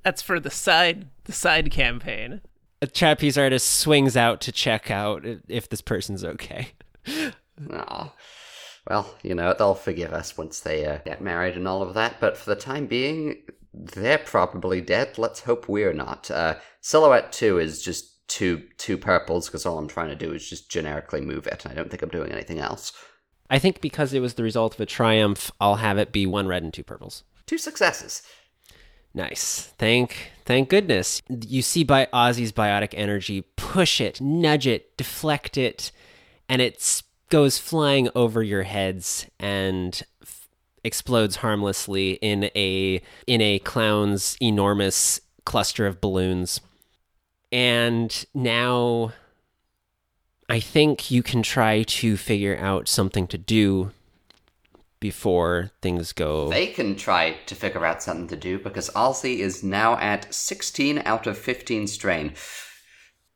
[0.03, 2.41] That's for the side the side campaign.
[2.81, 6.69] A trapeze artist swings out to check out if this person's okay.
[7.71, 8.13] Aw.
[8.89, 12.19] Well, you know, they'll forgive us once they uh, get married and all of that,
[12.19, 15.17] but for the time being, they're probably dead.
[15.19, 16.31] Let's hope we're not.
[16.31, 20.49] Uh, Silhouette 2 is just two two purples, because all I'm trying to do is
[20.49, 21.63] just generically move it.
[21.63, 22.93] and I don't think I'm doing anything else.
[23.49, 26.47] I think because it was the result of a triumph, I'll have it be one
[26.47, 27.23] red and two purples.
[27.45, 28.23] Two successes.
[29.13, 29.73] Nice.
[29.77, 31.21] Thank thank goodness.
[31.29, 35.91] You see by Ozzy's biotic energy push it, nudge it, deflect it,
[36.47, 40.47] and it goes flying over your heads and f-
[40.83, 46.61] explodes harmlessly in a in a clown's enormous cluster of balloons.
[47.51, 49.11] And now
[50.49, 53.91] I think you can try to figure out something to do
[55.01, 59.63] before things go They can try to figure out something to do because Ozzy is
[59.63, 62.33] now at 16 out of 15 strain.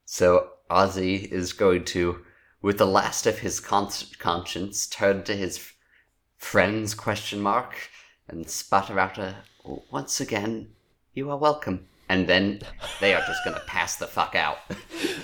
[0.05, 2.23] So Ozzy is going to,
[2.61, 3.89] with the last of his con-
[4.19, 5.73] conscience, turn to his f-
[6.37, 7.89] friends question mark
[8.29, 9.35] and sputter out a
[9.89, 10.69] once again,
[11.15, 11.87] you are welcome.
[12.07, 12.61] And then
[13.01, 14.59] they are just gonna pass the fuck out.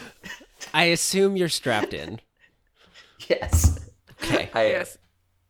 [0.74, 2.20] I assume you're strapped in.
[3.30, 3.80] yes.
[4.24, 4.50] Okay.
[4.54, 4.98] I, Yes.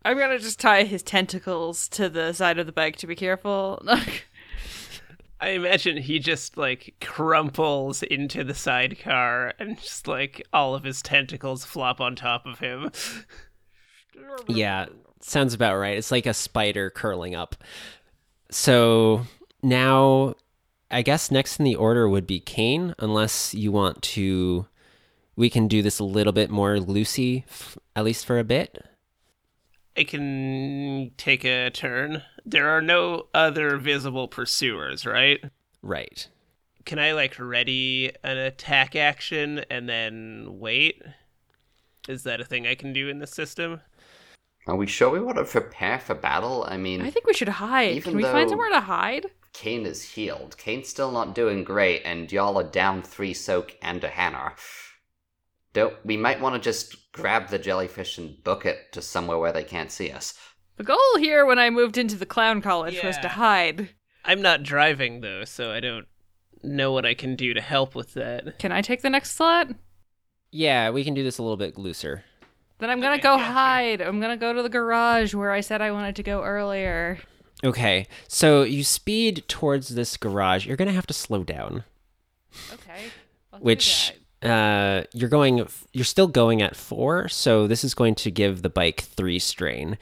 [0.03, 3.81] I'm gonna just tie his tentacles to the side of the bike to be careful.
[5.39, 11.01] I imagine he just like crumples into the sidecar and just like all of his
[11.01, 12.91] tentacles flop on top of him.
[14.47, 14.85] Yeah,
[15.21, 15.97] sounds about right.
[15.97, 17.55] It's like a spider curling up.
[18.49, 19.25] So
[19.63, 20.35] now,
[20.89, 24.67] I guess next in the order would be Kane, unless you want to.
[25.35, 28.85] We can do this a little bit more loosey, f- at least for a bit.
[29.97, 32.23] I can take a turn.
[32.45, 35.43] There are no other visible pursuers, right?
[35.81, 36.27] Right.
[36.85, 41.01] Can I like ready an attack action and then wait?
[42.07, 43.81] Is that a thing I can do in the system?
[44.67, 46.65] are we sure we want to prepare for battle?
[46.67, 48.03] I mean, I think we should hide.
[48.03, 49.27] Can we find somewhere to hide?
[49.53, 50.55] Kane is healed.
[50.57, 54.53] Kane's still not doing great, and y'all are down three soak and a hammer.
[55.73, 59.51] Don't we might want to just grab the jellyfish and book it to somewhere where
[59.53, 60.33] they can't see us.
[60.77, 63.89] The goal here when I moved into the clown college was to hide.
[64.25, 66.07] I'm not driving though, so I don't
[66.63, 68.59] know what I can do to help with that.
[68.59, 69.69] Can I take the next slot?
[70.51, 72.23] Yeah, we can do this a little bit looser.
[72.79, 73.53] Then I'm gonna Okay, go yeah, sure.
[73.53, 74.01] hide.
[74.01, 77.19] I'm gonna go to the garage where I said I wanted to go earlier.
[77.63, 80.65] Okay, so you speed towards this garage.
[80.65, 81.83] You're gonna have to slow down,
[82.73, 83.11] Okay.
[83.53, 84.17] I'll do which that.
[84.43, 85.67] Uh, you're going.
[85.93, 89.97] You're still going at four, so this is going to give the bike three strain.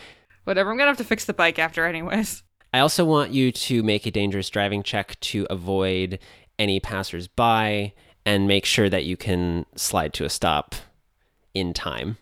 [0.46, 0.72] Whatever.
[0.72, 2.44] I'm gonna have to fix the bike after, anyways.
[2.74, 6.20] I also want you to make a dangerous driving check to avoid
[6.60, 7.94] any passersby
[8.26, 10.76] and make sure that you can slide to a stop
[11.54, 12.18] in time.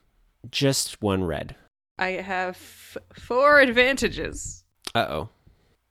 [0.50, 1.56] Just one red.
[2.00, 4.64] I have f- four advantages.
[4.96, 5.30] Uh oh.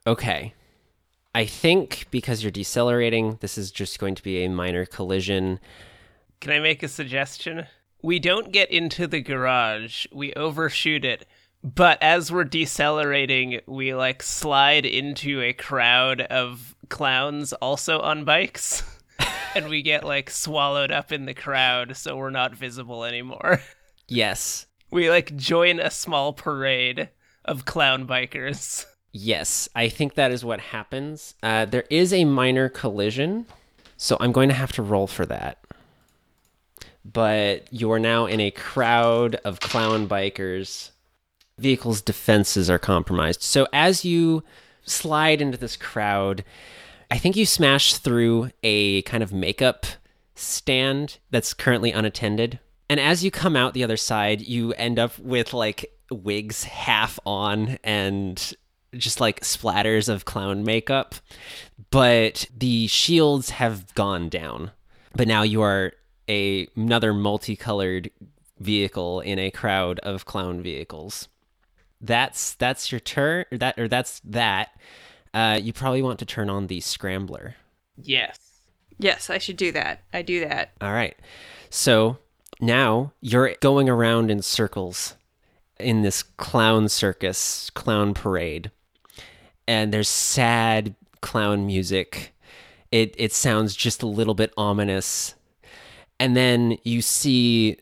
[0.07, 0.55] Okay.
[1.35, 5.61] I think because you're decelerating, this is just going to be a minor collision.
[6.41, 7.67] Can I make a suggestion?
[8.03, 11.27] We don't get into the garage, we overshoot it,
[11.63, 18.85] but as we're decelerating, we like slide into a crowd of clowns also on bikes.
[19.57, 23.61] and we get like swallowed up in the crowd, so we're not visible anymore.
[24.09, 24.67] Yes.
[24.93, 27.09] We like join a small parade
[27.45, 28.87] of clown bikers.
[29.19, 31.35] Yes, I think that is what happens.
[31.43, 33.47] Uh, there is a minor collision,
[33.97, 35.57] so I'm going to have to roll for that.
[37.13, 40.91] But you are now in a crowd of clown bikers.
[41.59, 43.43] Vehicle's defenses are compromised.
[43.43, 44.43] So as you
[44.83, 46.45] slide into this crowd,
[47.11, 49.87] I think you smash through a kind of makeup
[50.35, 52.59] stand that's currently unattended.
[52.89, 57.19] And as you come out the other side, you end up with like wigs half
[57.25, 58.55] on and
[58.95, 61.15] just like splatters of clown makeup.
[61.91, 64.73] But the shields have gone down.
[65.15, 65.93] But now you are
[66.29, 68.11] a another multicolored
[68.59, 71.29] vehicle in a crowd of clown vehicles.
[72.01, 73.45] That's that's your turn.
[73.53, 74.71] Or that or that's that.
[75.35, 77.57] Uh, you probably want to turn on the scrambler.
[77.97, 78.39] Yes.
[78.99, 80.01] Yes, I should do that.
[80.13, 80.73] I do that.
[80.81, 81.17] All right.
[81.69, 82.19] So
[82.61, 85.15] now you're going around in circles
[85.79, 88.71] in this clown circus, clown parade.
[89.69, 92.33] And there's sad clown music.
[92.93, 95.35] It it sounds just a little bit ominous.
[96.19, 97.79] And then you see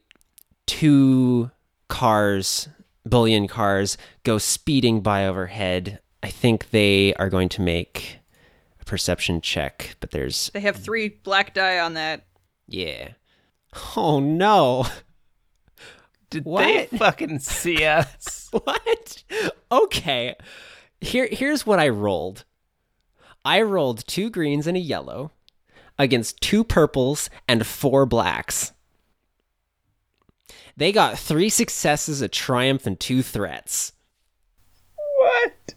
[0.67, 1.51] two
[1.89, 2.69] cars,
[3.05, 6.01] bullion cars, go speeding by overhead.
[6.23, 8.19] I think they are going to make
[8.81, 12.25] a perception check, but there's They have three black die on that.
[12.67, 13.11] yeah.
[13.97, 14.87] Oh no.
[16.31, 16.63] Did What?
[16.91, 18.31] they fucking see us?
[18.55, 19.25] What?
[19.73, 20.37] Okay.
[21.01, 22.45] Here here's what I rolled.
[23.45, 25.33] I rolled two greens and a yellow
[25.99, 28.73] against two purples and four blacks.
[30.77, 33.93] They got three successes, a triumph, and two threats.
[35.19, 35.75] what?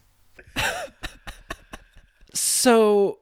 [2.34, 3.20] So,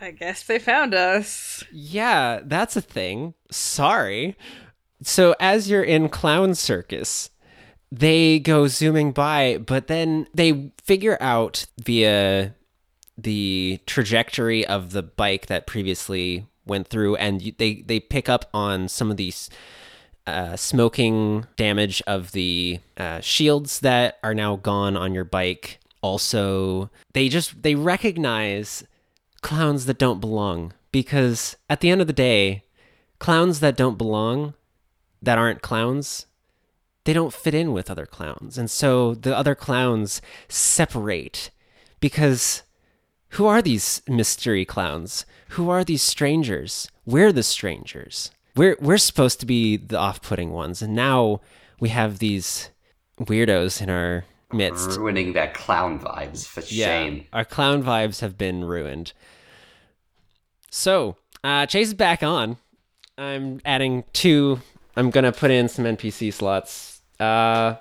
[0.00, 1.64] I guess they found us.
[1.72, 3.34] yeah, that's a thing.
[3.50, 4.36] Sorry.
[5.02, 7.30] So, as you're in Clown Circus,
[7.90, 12.54] they go zooming by, but then they figure out via
[13.22, 18.88] the trajectory of the bike that previously went through, and they they pick up on
[18.88, 19.50] some of these
[20.26, 25.80] uh, smoking damage of the uh, shields that are now gone on your bike.
[26.00, 28.84] Also, they just they recognize
[29.40, 32.64] clowns that don't belong because at the end of the day,
[33.18, 34.54] clowns that don't belong,
[35.20, 36.26] that aren't clowns,
[37.04, 38.56] they don't fit in with other clowns.
[38.56, 41.50] And so the other clowns separate
[42.00, 42.62] because
[43.32, 45.24] who are these mystery clowns?
[45.50, 46.90] Who are these strangers?
[47.06, 48.30] We're the strangers.
[48.56, 51.40] We're we're supposed to be the off-putting ones, and now
[51.80, 52.68] we have these
[53.18, 54.98] weirdos in our midst.
[54.98, 57.26] Ruining their clown vibes for shame.
[57.32, 59.14] Our clown vibes have been ruined.
[60.70, 62.58] So, uh, Chase is back on.
[63.16, 64.60] I'm adding two.
[64.94, 67.00] I'm gonna put in some NPC slots.
[67.18, 67.76] Uh,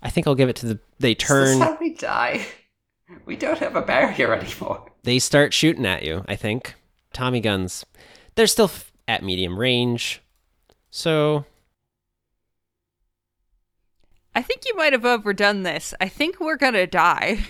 [0.00, 0.78] I think I'll give it to the.
[1.00, 1.60] They Is this turn.
[1.60, 2.46] how we die?
[3.26, 4.91] We don't have a barrier anymore.
[5.04, 6.24] They start shooting at you.
[6.28, 6.74] I think
[7.12, 7.84] Tommy guns.
[8.34, 10.22] They're still f- at medium range.
[10.90, 11.44] So
[14.34, 15.92] I think you might have overdone this.
[16.00, 17.40] I think we're gonna die.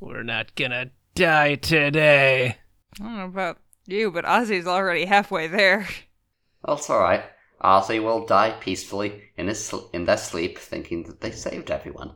[0.00, 2.56] We're not gonna die today.
[2.98, 5.86] I don't know about you, but Ozzy's already halfway there.
[6.66, 7.24] That's alright.
[7.62, 12.12] Ozzy will die peacefully in his sl- in their sleep, thinking that they saved everyone.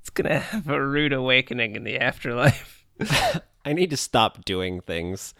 [0.00, 2.84] It's gonna have a rude awakening in the afterlife.
[3.64, 5.34] I need to stop doing things.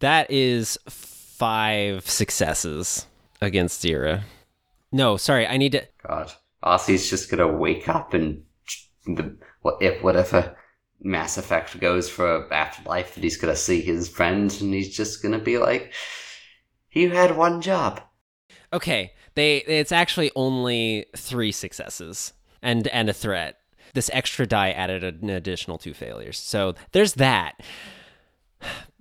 [0.00, 3.06] That is five successes
[3.40, 4.22] against Zira.
[4.92, 5.46] No, sorry.
[5.46, 5.86] I need to.
[6.06, 6.32] God,
[6.62, 8.42] Ozzy's just gonna wake up and
[9.04, 10.56] the what if whatever
[11.00, 15.38] Mass Effect goes for afterlife, and he's gonna see his friend, and he's just gonna
[15.38, 15.92] be like,
[16.90, 18.00] "You had one job."
[18.72, 19.58] Okay, they.
[19.58, 22.32] It's actually only three successes
[22.62, 23.58] and and a threat.
[23.96, 26.36] This extra die added an additional two failures.
[26.36, 27.62] So there's that.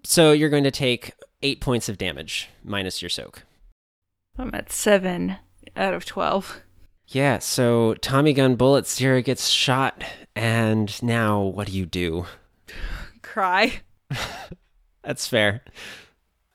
[0.06, 3.44] So you're going to take eight points of damage minus your soak.
[4.38, 5.36] I'm at seven
[5.76, 6.62] out of twelve.
[7.10, 7.40] Yeah.
[7.40, 10.02] So Tommy gun bullet Zira gets shot,
[10.34, 12.26] and now what do you do?
[13.22, 13.82] Cry.
[15.04, 15.62] That's fair.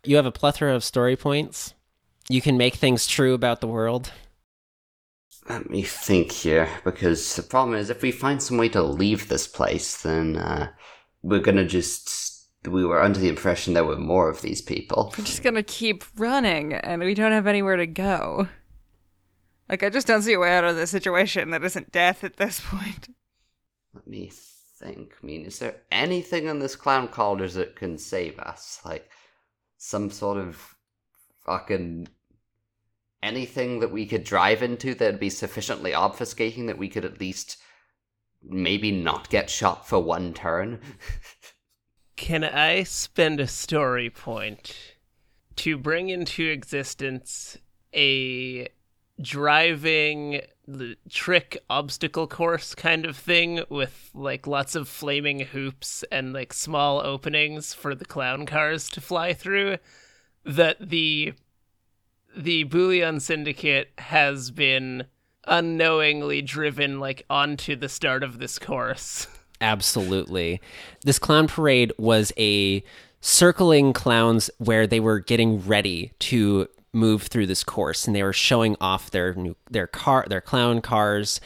[0.02, 1.74] You have a plethora of story points.
[2.30, 4.12] You can make things true about the world.
[5.48, 9.28] Let me think here, because the problem is, if we find some way to leave
[9.28, 10.70] this place, then uh,
[11.22, 12.28] we're gonna just.
[12.68, 15.14] We were under the impression there were more of these people.
[15.16, 18.48] We're just gonna keep running, and we don't have anywhere to go.
[19.68, 22.36] Like, I just don't see a way out of this situation that isn't death at
[22.36, 23.08] this point.
[23.94, 24.30] Let me
[24.78, 25.14] think.
[25.22, 28.80] I mean, is there anything in this clown cauldron that can save us?
[28.84, 29.08] Like,
[29.78, 30.74] some sort of
[31.46, 32.08] fucking.
[33.22, 37.56] Anything that we could drive into that'd be sufficiently obfuscating that we could at least
[38.42, 40.80] maybe not get shot for one turn?
[42.16, 44.74] Can I spend a story point
[45.56, 47.56] to bring into existence
[47.94, 48.68] a
[49.20, 50.40] driving
[51.08, 57.00] trick obstacle course kind of thing with like lots of flaming hoops and like small
[57.04, 59.76] openings for the clown cars to fly through
[60.44, 61.34] that the
[62.36, 65.06] the Bullion Syndicate has been
[65.46, 69.26] unknowingly driven like onto the start of this course.
[69.60, 70.60] Absolutely.
[71.04, 72.82] This clown parade was a
[73.20, 78.32] circling clowns where they were getting ready to move through this course and they were
[78.32, 81.40] showing off their new their car their clown cars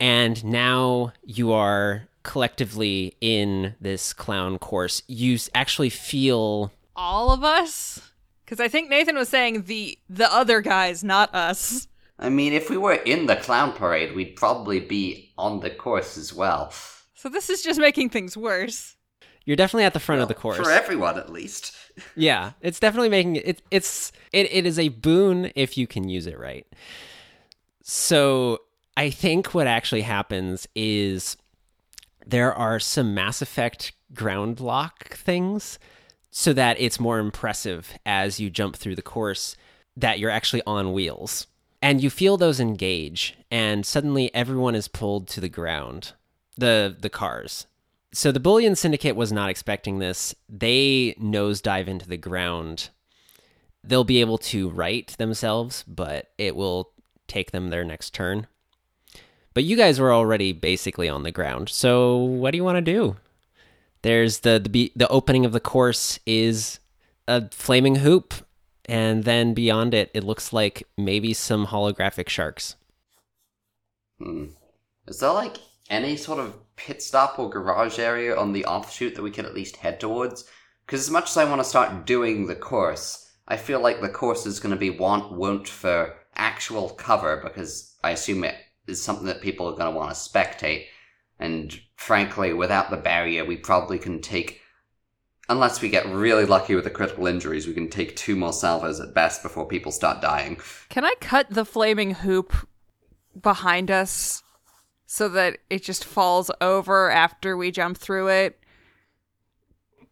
[0.00, 8.07] and now you are collectively in this clown course you actually feel All of us?
[8.48, 11.86] Because I think Nathan was saying the the other guys, not us.
[12.18, 16.16] I mean, if we were in the clown parade, we'd probably be on the course
[16.16, 16.72] as well.
[17.14, 18.96] So this is just making things worse.
[19.44, 21.74] you're definitely at the front of the course For everyone, at least.
[22.14, 23.60] Yeah, it's definitely making it.
[23.72, 26.64] It's it, it is a boon if you can use it right.
[27.82, 28.60] So
[28.96, 31.36] I think what actually happens is
[32.24, 35.80] there are some Mass Effect ground lock things,
[36.38, 39.56] so that it's more impressive as you jump through the course
[39.96, 41.48] that you're actually on wheels.
[41.80, 46.12] and you feel those engage, and suddenly everyone is pulled to the ground.
[46.56, 47.66] The the cars.
[48.12, 50.34] So the Bullion Syndicate was not expecting this.
[50.48, 52.88] They nosedive into the ground.
[53.84, 56.90] They'll be able to right themselves, but it will
[57.28, 58.46] take them their next turn.
[59.54, 61.68] But you guys were already basically on the ground.
[61.68, 63.16] So what do you want to do?
[64.02, 66.80] There's the the the opening of the course is
[67.26, 68.34] a flaming hoop
[68.86, 72.76] and then beyond it it looks like maybe some holographic sharks.
[74.18, 74.46] Hmm.
[75.06, 75.58] Is there like
[75.90, 79.54] any sort of pit stop or garage area on the offshoot that we could at
[79.54, 80.44] least head towards?
[80.86, 84.08] Because as much as I want to start doing the course, I feel like the
[84.08, 88.54] course is going to be want won't for actual cover because I assume it
[88.86, 90.86] is something that people are going to want to spectate.
[91.38, 94.62] And frankly, without the barrier, we probably can take,
[95.48, 99.00] unless we get really lucky with the critical injuries, we can take two more salvos
[99.00, 100.58] at best before people start dying.
[100.88, 102.54] Can I cut the flaming hoop
[103.38, 104.44] behind us
[105.06, 108.60] so that it just falls over after we jump through it?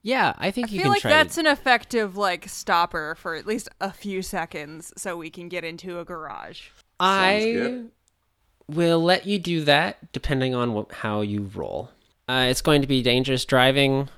[0.02, 0.72] Yeah, I think you can't.
[0.72, 3.92] I you feel like try that's to, an effective like stopper for at least a
[3.92, 6.68] few seconds so we can get into a garage.
[6.98, 7.90] I good.
[8.68, 11.90] Will let you do that depending on what, how you roll.
[12.28, 14.08] Uh, it's going to be dangerous driving.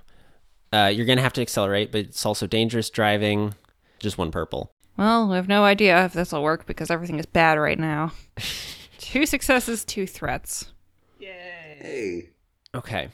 [0.72, 3.54] Uh, you're going to have to accelerate, but it's also dangerous driving.
[3.98, 4.72] Just one purple.
[4.96, 8.12] Well, we have no idea if this will work because everything is bad right now.
[8.98, 10.72] two successes, two threats.
[11.18, 12.30] Yay.
[12.74, 13.08] Okay.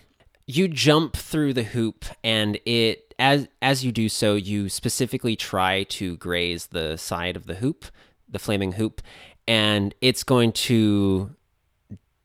[0.46, 5.84] You jump through the hoop and it as as you do so you specifically try
[5.84, 7.86] to graze the side of the hoop,
[8.28, 9.00] the flaming hoop,
[9.46, 11.34] and it's going to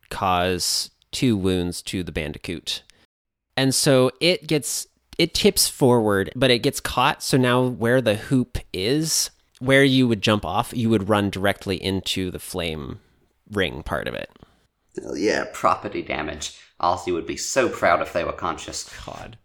[0.10, 2.84] cause two wounds to the bandicoot.
[3.58, 7.22] And so it gets it tips forward, but it gets caught.
[7.22, 11.76] So now where the hoop is, where you would jump off, you would run directly
[11.76, 13.00] into the flame
[13.52, 14.30] ring part of it.
[15.02, 16.58] Hell yeah, property damage.
[16.80, 18.90] Alcy would be so proud if they were conscious.
[19.06, 19.38] God.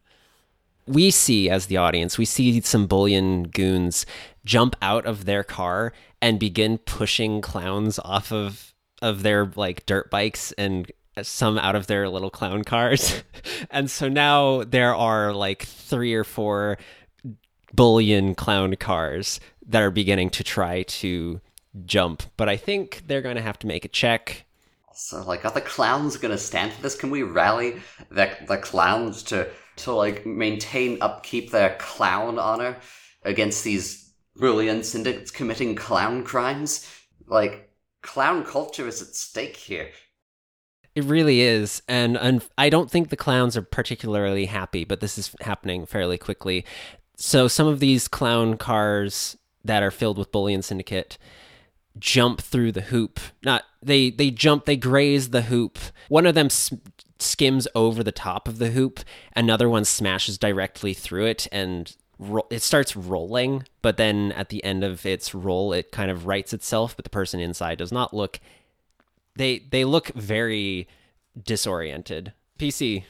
[0.87, 4.07] We see, as the audience, we see some bullion goons
[4.45, 5.93] jump out of their car
[6.25, 8.73] and begin pushing clowns off of
[9.03, 13.23] of their like dirt bikes and some out of their little clown cars.
[13.71, 16.79] and so now there are like three or four
[17.75, 21.43] bullion clown cars that are beginning to try to
[21.85, 22.23] jump.
[22.39, 24.47] But I think they're going to have to make a check.
[24.95, 26.95] So, like, are the clowns gonna stand for this?
[26.95, 32.77] Can we rally the, the clowns to, to, like, maintain upkeep their clown honor
[33.25, 34.04] against these
[34.37, 36.89] Bullion Syndicates committing clown crimes?
[37.27, 37.71] Like,
[38.03, 39.91] clown culture is at stake here.
[40.95, 41.83] It really is.
[41.89, 46.19] And, and I don't think the clowns are particularly happy, but this is happening fairly
[46.19, 46.65] quickly.
[47.17, 51.19] So some of these clown cars that are filled with Bullion Syndicate
[51.99, 53.21] jump through the hoop.
[53.45, 55.79] Not they they jump, they graze the hoop.
[56.09, 56.73] One of them s-
[57.19, 59.01] skims over the top of the hoop.
[59.35, 64.63] Another one smashes directly through it and ro- it starts rolling, but then at the
[64.65, 68.15] end of its roll it kind of rights itself, but the person inside does not
[68.15, 68.41] look
[69.37, 70.89] they they look very
[71.41, 72.33] disoriented.
[72.59, 73.05] PC.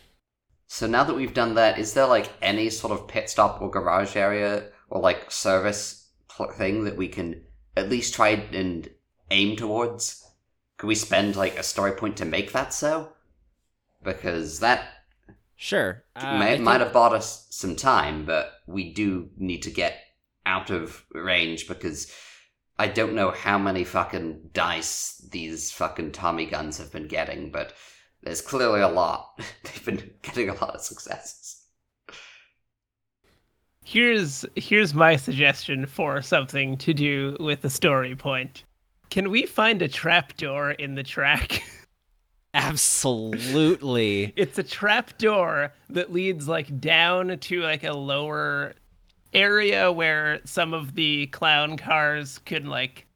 [0.66, 3.70] So now that we've done that, is there, like, any sort of pit stop or
[3.70, 6.09] garage area or, like, service
[6.55, 7.42] thing that we can
[7.76, 8.88] at least try and
[9.30, 10.24] aim towards?
[10.78, 13.12] Could we spend, like, a story point to make that so?
[14.02, 14.88] Because that
[15.57, 16.05] Sure.
[16.16, 19.70] Uh, I May, think- might have bought us some time, but we do need to
[19.70, 19.98] get
[20.46, 22.12] out of range because
[22.78, 27.72] I don't know how many fucking dice these fucking Tommy guns have been getting, but
[28.22, 29.40] there's clearly a lot.
[29.64, 31.62] They've been getting a lot of successes.
[33.84, 38.64] Here's here's my suggestion for something to do with the story point.
[39.11, 41.62] Can we find a trapdoor in the track?
[42.55, 44.32] Absolutely.
[44.36, 48.74] it's a trap door that leads like down to like a lower
[49.32, 53.07] area where some of the clown cars could like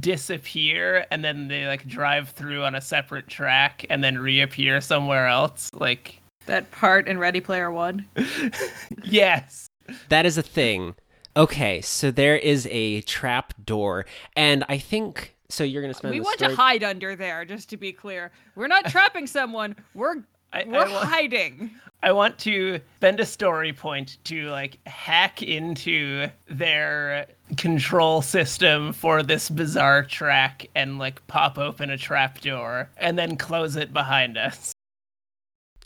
[0.00, 5.26] disappear and then they like drive through on a separate track and then reappear somewhere
[5.26, 5.70] else.
[5.74, 8.06] Like That part in Ready Player One.
[9.04, 9.68] yes.
[10.08, 10.94] That is a thing.
[11.36, 15.64] Okay, so there is a trap door, and I think so.
[15.64, 16.12] You're gonna spend.
[16.14, 18.30] We want story- to hide under there, just to be clear.
[18.54, 19.76] We're not trapping someone.
[19.94, 20.16] We're
[20.52, 21.70] I- I we're wa- hiding.
[22.02, 27.26] I want to spend a story point to like hack into their
[27.56, 33.76] control system for this bizarre track and like pop open a trapdoor and then close
[33.76, 34.72] it behind us.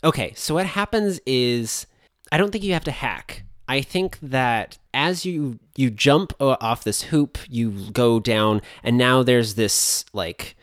[0.03, 1.87] Okay, so what happens is
[2.31, 3.43] I don't think you have to hack.
[3.71, 9.23] I think that as you you jump off this hoop, you go down, and now
[9.23, 10.57] there's this like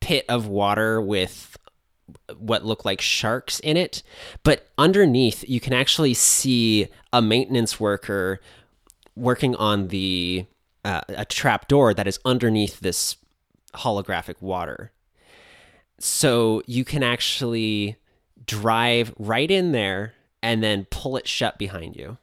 [0.00, 1.56] pit of water with
[2.36, 4.02] what look like sharks in it.
[4.42, 8.38] But underneath, you can actually see a maintenance worker
[9.16, 10.44] working on the
[10.84, 13.16] uh, a trap door that is underneath this
[13.76, 14.92] holographic water.
[15.98, 17.96] So you can actually
[18.44, 20.12] drive right in there
[20.44, 22.18] and then pull it shut behind you.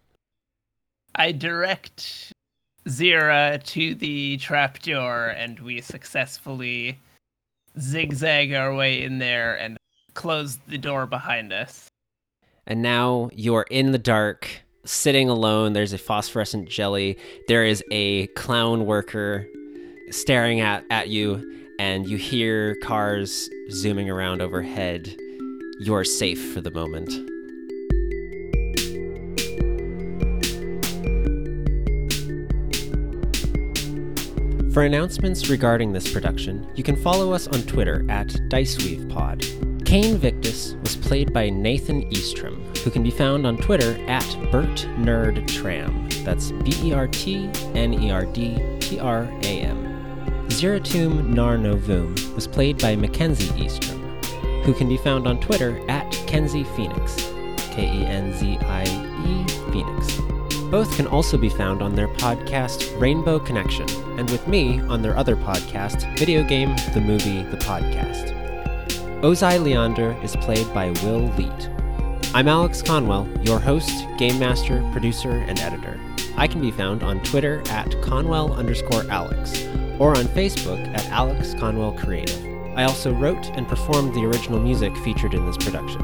[1.16, 2.32] I direct
[2.88, 7.00] Zira to the trapdoor, and we successfully
[7.80, 9.76] zigzag our way in there and
[10.14, 11.88] close the door behind us.
[12.68, 14.48] And now you're in the dark,
[14.86, 15.74] sitting alone.
[15.74, 17.18] There's a phosphorescent jelly.
[17.48, 19.48] There is a clown worker
[20.12, 25.10] staring at, at you, and you hear cars zooming around overhead.
[25.80, 27.12] You're safe for the moment.
[34.74, 39.86] For announcements regarding this production, you can follow us on Twitter at DiceweavePod.
[39.86, 46.24] Kane Victus was played by Nathan Eastrom, who can be found on Twitter at BertNerdTram.
[46.24, 50.48] That's B E R T N E R D T R A M.
[50.48, 54.24] Zeratum Narnovum was played by Mackenzie Eastrom,
[54.64, 57.30] who can be found on Twitter at Kenzie Phoenix.
[57.72, 58.84] K E N Z I
[59.28, 60.18] E Phoenix.
[60.72, 65.18] Both can also be found on their podcast Rainbow Connection, and with me on their
[65.18, 68.32] other podcast, Video Game, the Movie, the Podcast.
[69.20, 71.70] Ozai Leander is played by Will Leet.
[72.34, 76.00] I'm Alex Conwell, your host, game master, producer, and editor.
[76.38, 79.66] I can be found on Twitter at Conwell underscore Alex,
[80.00, 82.46] or on Facebook at Alex Conwell Creative.
[82.78, 86.00] I also wrote and performed the original music featured in this production.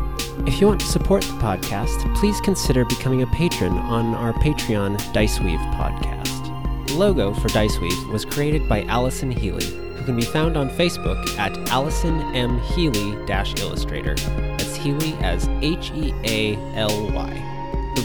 [0.46, 4.98] If you want to support the podcast, please consider becoming a patron on our Patreon
[5.14, 6.88] Diceweave podcast.
[6.88, 11.26] The logo for Diceweave was created by Allison Healy, who can be found on Facebook
[11.38, 12.60] at Allison M.
[12.60, 13.12] Healy
[13.60, 14.16] Illustrator.
[14.16, 17.47] That's Healy as H E A L Y.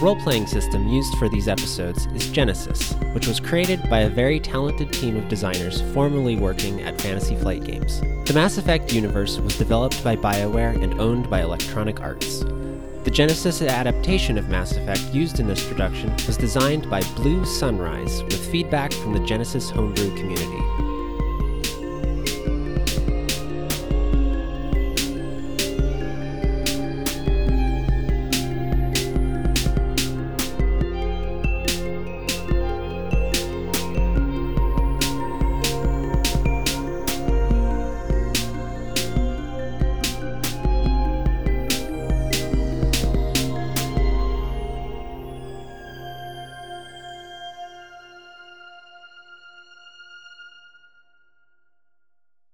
[0.03, 4.09] The role playing system used for these episodes is Genesys, which was created by a
[4.09, 8.01] very talented team of designers formerly working at Fantasy Flight Games.
[8.01, 12.41] The Mass Effect universe was developed by BioWare and owned by Electronic Arts.
[12.41, 18.25] The Genesys adaptation of Mass Effect used in this production was designed by Blue Sunrise
[18.25, 20.92] with feedback from the Genesys homebrew community.